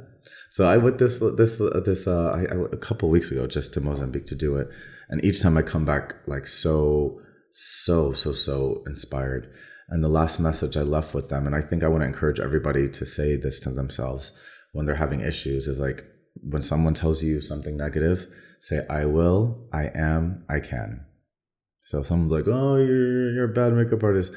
[0.52, 3.82] So I went this this this uh, I, I, a couple weeks ago just to
[3.82, 4.68] Mozambique to do it,
[5.10, 7.22] and each time I come back like so
[7.52, 9.52] so so so inspired.
[9.90, 12.40] And the last message I left with them, and I think I want to encourage
[12.40, 14.38] everybody to say this to themselves
[14.72, 16.06] when they're having issues, is like
[16.36, 18.28] when someone tells you something negative,
[18.60, 21.06] say I will, I am, I can.
[21.82, 24.32] So if someone's like, "Oh, you're you're a bad makeup artist,"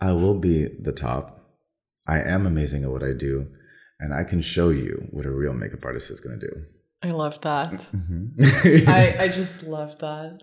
[0.00, 1.40] I will be the top.
[2.06, 3.46] I am amazing at what I do,
[4.00, 6.62] and I can show you what a real makeup artist is going to do.
[7.02, 7.88] I love that.
[7.94, 8.88] Mm-hmm.
[8.88, 10.42] I, I just love that.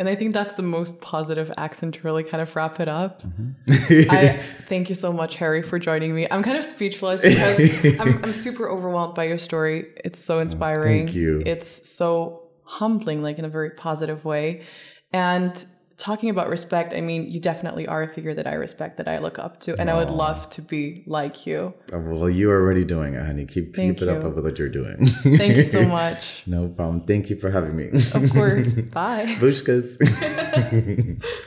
[0.00, 3.22] And I think that's the most positive accent to really kind of wrap it up.
[3.22, 4.10] Mm-hmm.
[4.10, 6.26] I thank you so much, Harry, for joining me.
[6.30, 7.60] I'm kind of speechless because
[8.00, 9.88] I'm, I'm super overwhelmed by your story.
[10.02, 11.02] It's so inspiring.
[11.02, 11.42] Oh, thank you.
[11.44, 14.62] It's so humbling, like in a very positive way.
[15.12, 15.62] And
[16.00, 19.18] talking about respect, I mean, you definitely are a figure that I respect, that I
[19.18, 21.74] look up to, and I would love to be like you.
[21.92, 23.44] Oh, well, you are already doing it, honey.
[23.44, 24.30] Keep Thank keep it up you.
[24.30, 25.06] with what you're doing.
[25.06, 26.42] Thank you so much.
[26.46, 27.02] no problem.
[27.02, 27.90] Thank you for having me.
[28.14, 28.80] Of course.
[28.92, 29.36] Bye.
[29.38, 29.98] Bushkas.